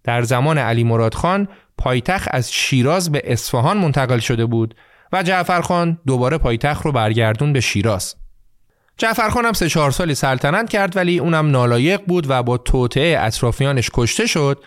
[0.04, 1.48] در زمان علی مراد خان
[1.78, 4.76] پایتخت از شیراز به اصفهان منتقل شده بود
[5.14, 8.16] و جعفر خان دوباره پایتخت رو برگردون به شیراز.
[8.98, 13.20] جعفر خان هم سه چهار سالی سلطنت کرد ولی اونم نالایق بود و با توطعه
[13.20, 14.64] اطرافیانش کشته شد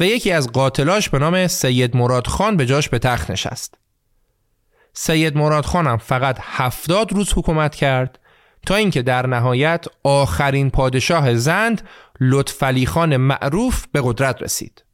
[0.00, 3.79] و یکی از قاتلاش به نام سید مراد خان به جاش به تخت نشست.
[4.92, 8.18] سید مراد خانم فقط هفتاد روز حکومت کرد
[8.66, 11.82] تا اینکه در نهایت آخرین پادشاه زند
[12.20, 14.84] لطفعلی خان معروف به قدرت رسید.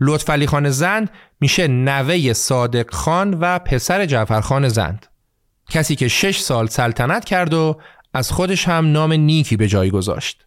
[0.00, 1.10] لطفعلی خان زند
[1.40, 5.06] میشه نوه صادق خان و پسر جعفر خان زند.
[5.70, 7.80] کسی که شش سال سلطنت کرد و
[8.14, 10.46] از خودش هم نام نیکی به جای گذاشت.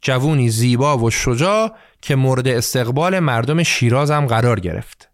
[0.00, 5.11] جوونی زیبا و شجاع که مورد استقبال مردم شیراز هم قرار گرفت.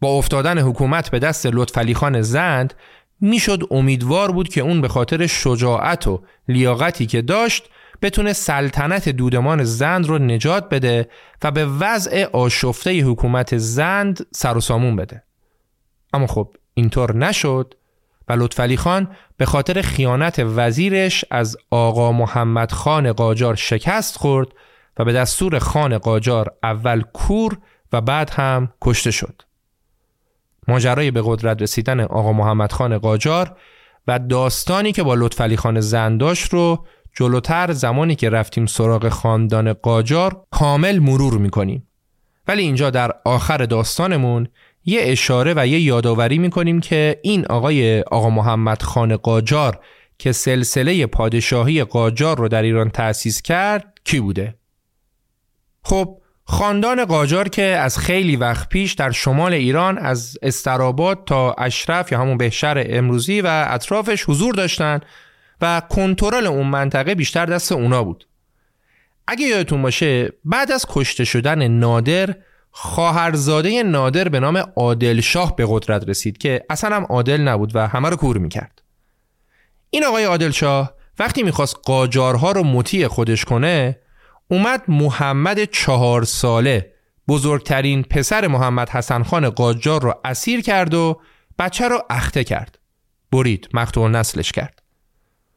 [0.00, 2.74] با افتادن حکومت به دست لطفعلی خان زند
[3.20, 7.70] می‌شد امیدوار بود که اون به خاطر شجاعت و لیاقتی که داشت
[8.02, 11.08] بتونه سلطنت دودمان زند رو نجات بده
[11.42, 15.22] و به وضع آشفته حکومت زند سر و سامون بده.
[16.12, 17.74] اما خب اینطور نشد
[18.28, 24.48] و لطفعلی خان به خاطر خیانت وزیرش از آقا محمد خان قاجار شکست خورد
[24.98, 27.58] و به دستور خان قاجار اول کور
[27.92, 29.42] و بعد هم کشته شد.
[30.68, 33.56] ماجرای به قدرت رسیدن آقا محمد خان قاجار
[34.06, 36.86] و داستانی که با لطفعلی خان زنداش رو
[37.16, 41.88] جلوتر زمانی که رفتیم سراغ خاندان قاجار کامل مرور می‌کنیم.
[42.48, 44.48] ولی اینجا در آخر داستانمون
[44.84, 49.80] یه اشاره و یه یادآوری می‌کنیم که این آقای آقا محمد خان قاجار
[50.18, 54.54] که سلسله پادشاهی قاجار رو در ایران تأسیس کرد کی بوده؟
[55.82, 56.18] خب
[56.50, 62.20] خاندان قاجار که از خیلی وقت پیش در شمال ایران از استراباد تا اشرف یا
[62.20, 65.00] همون بهشهر امروزی و اطرافش حضور داشتن
[65.60, 68.26] و کنترل اون منطقه بیشتر دست اونا بود.
[69.26, 72.34] اگه یادتون باشه بعد از کشته شدن نادر
[72.70, 77.86] خواهرزاده نادر به نام عادل شاه به قدرت رسید که اصلا هم عادل نبود و
[77.86, 78.82] همه رو کور می‌کرد.
[79.90, 83.98] این آقای عادل شاه وقتی می‌خواست قاجارها رو مطیع خودش کنه
[84.48, 86.92] اومد محمد چهار ساله
[87.28, 91.20] بزرگترین پسر محمد حسن خان قاجار رو اسیر کرد و
[91.58, 92.78] بچه رو اخته کرد.
[93.32, 94.82] برید مقتول نسلش کرد.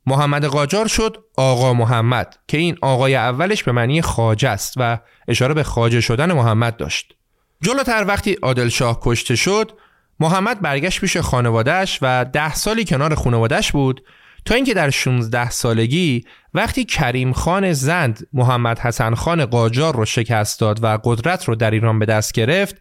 [0.06, 5.54] محمد قاجار شد آقا محمد که این آقای اولش به معنی خاجه است و اشاره
[5.54, 7.16] به خاجه شدن محمد داشت.
[7.62, 9.72] جلوتر وقتی عادل شاه کشته شد
[10.20, 14.04] محمد برگشت پیش خانوادهش و ده سالی کنار خانوادهش بود
[14.46, 20.60] تا اینکه در 16 سالگی وقتی کریم خان زند محمد حسن خان قاجار رو شکست
[20.60, 22.76] داد و قدرت رو در ایران به دست گرفت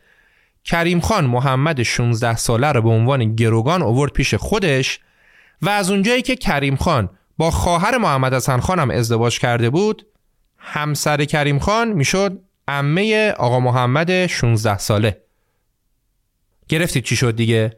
[0.65, 5.01] کریم خان محمد 16 ساله رو به عنوان گروگان اوورد پیش خودش
[5.63, 10.07] و از اونجایی که کریم خان با خواهر محمد حسن خان هم ازدواج کرده بود
[10.59, 15.21] همسر کریم خان می‌شد عمه آقا محمد 16 ساله.
[16.69, 17.77] گرفتید چی شد دیگه؟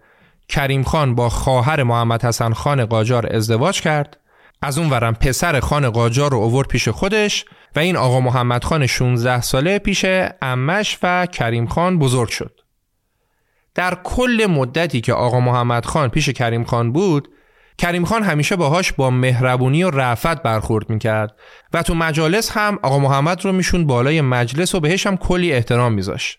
[0.52, 4.16] کریم خان با خواهر محمد حسن خان قاجار ازدواج کرد.
[4.62, 7.44] از اون ورم پسر خان قاجار رو اوورد پیش خودش
[7.76, 10.04] و این آقا محمد خان 16 ساله پیش
[10.42, 12.60] امش و کریم خان بزرگ شد.
[13.74, 17.28] در کل مدتی که آقا محمد خان پیش کریم خان بود
[17.78, 21.36] کریم خان همیشه باهاش با مهربونی و رفت برخورد می‌کرد
[21.72, 25.92] و تو مجالس هم آقا محمد رو میشون بالای مجلس و بهش هم کلی احترام
[25.92, 26.38] میذاشت.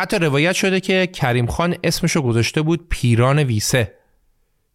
[0.00, 3.94] حتی روایت شده که کریم خان اسمشو گذاشته بود پیران ویسه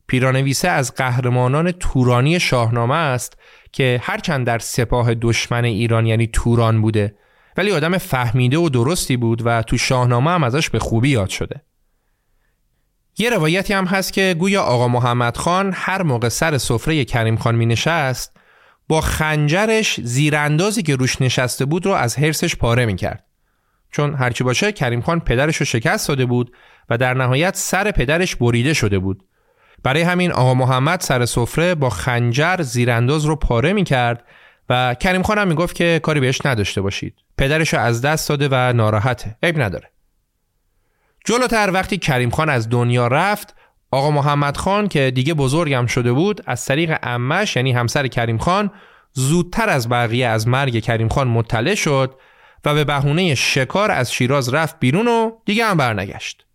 [0.07, 3.37] پیران ویسه از قهرمانان تورانی شاهنامه است
[3.71, 7.15] که هرچند در سپاه دشمن ایران یعنی توران بوده
[7.57, 11.61] ولی آدم فهمیده و درستی بود و تو شاهنامه هم ازش به خوبی یاد شده
[13.17, 17.55] یه روایتی هم هست که گویا آقا محمد خان هر موقع سر سفره کریم خان
[17.55, 18.37] می نشست
[18.87, 23.32] با خنجرش زیراندازی که روش نشسته بود رو از حرسش پاره می کرد.
[23.93, 26.55] چون هرچی باشه کریم خان پدرش رو شکست داده بود
[26.89, 29.23] و در نهایت سر پدرش بریده شده بود.
[29.83, 34.23] برای همین آقا محمد سر سفره با خنجر زیرانداز رو پاره می کرد
[34.69, 37.15] و کریم خان هم می گفت که کاری بهش نداشته باشید.
[37.37, 39.35] پدرش رو از دست داده و ناراحته.
[39.43, 39.89] عیب نداره.
[41.25, 43.55] جلوتر وقتی کریم خان از دنیا رفت
[43.91, 48.71] آقا محمد خان که دیگه بزرگم شده بود از طریق امش یعنی همسر کریم خان
[49.11, 52.15] زودتر از بقیه از مرگ کریم خان مطلع شد
[52.65, 56.45] و به بهونه شکار از شیراز رفت بیرون و دیگه هم برنگشت.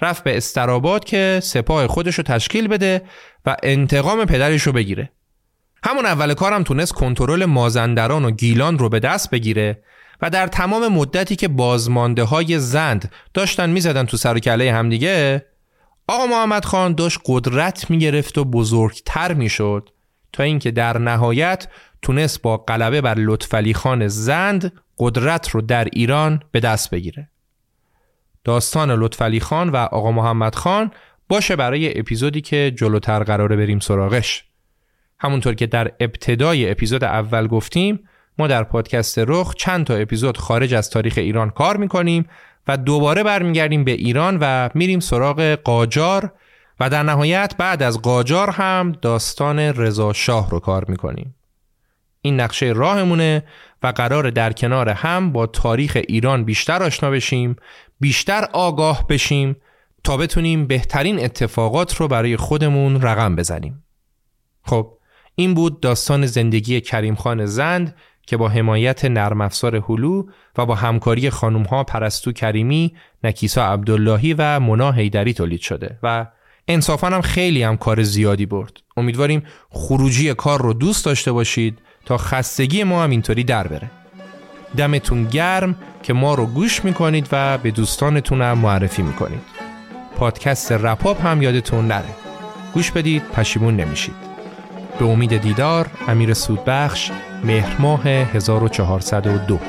[0.00, 3.02] رفت به استراباد که سپاه خودش رو تشکیل بده
[3.46, 5.10] و انتقام پدرش رو بگیره.
[5.84, 9.82] همون اول کارم تونست کنترل مازندران و گیلان رو به دست بگیره
[10.22, 15.46] و در تمام مدتی که بازمانده های زند داشتن می‌زدن تو سر و کله همدیگه
[16.08, 19.90] آقا محمد خان داشت قدرت می‌گرفت و بزرگتر می‌شد
[20.32, 21.68] تا اینکه در نهایت
[22.06, 27.28] تونست با غلبه بر لطفعلی خان زند قدرت رو در ایران به دست بگیره.
[28.44, 30.90] داستان لطفعلی خان و آقا محمد خان
[31.28, 34.44] باشه برای اپیزودی که جلوتر قراره بریم سراغش.
[35.18, 38.08] همونطور که در ابتدای اپیزود اول گفتیم
[38.38, 42.26] ما در پادکست رخ چند تا اپیزود خارج از تاریخ ایران کار می‌کنیم
[42.68, 46.32] و دوباره برمیگردیم به ایران و میریم سراغ قاجار
[46.80, 51.34] و در نهایت بعد از قاجار هم داستان رضا شاه رو کار می‌کنیم.
[52.26, 53.42] این نقشه راهمونه
[53.82, 57.56] و قرار در کنار هم با تاریخ ایران بیشتر آشنا بشیم
[58.00, 59.56] بیشتر آگاه بشیم
[60.04, 63.84] تا بتونیم بهترین اتفاقات رو برای خودمون رقم بزنیم
[64.62, 64.92] خب
[65.34, 67.96] این بود داستان زندگی کریم خان زند
[68.26, 70.24] که با حمایت نرم افزار هلو
[70.58, 72.94] و با همکاری خانم ها پرستو کریمی،
[73.24, 76.26] نکیسا عبداللهی و منا هیدری تولید شده و
[76.68, 78.72] انصافا هم خیلی هم کار زیادی برد.
[78.96, 83.90] امیدواریم خروجی کار رو دوست داشته باشید تا خستگی ما هم اینطوری در بره.
[84.76, 89.42] دمتون گرم که ما رو گوش می‌کنید و به دوستانتون هم معرفی می‌کنید.
[90.16, 92.14] پادکست رپاپ هم یادتون نره.
[92.74, 94.14] گوش بدید پشیمون نمیشید.
[94.98, 97.10] به امید دیدار امیر سودبخش
[97.44, 99.60] مهر ماه 1402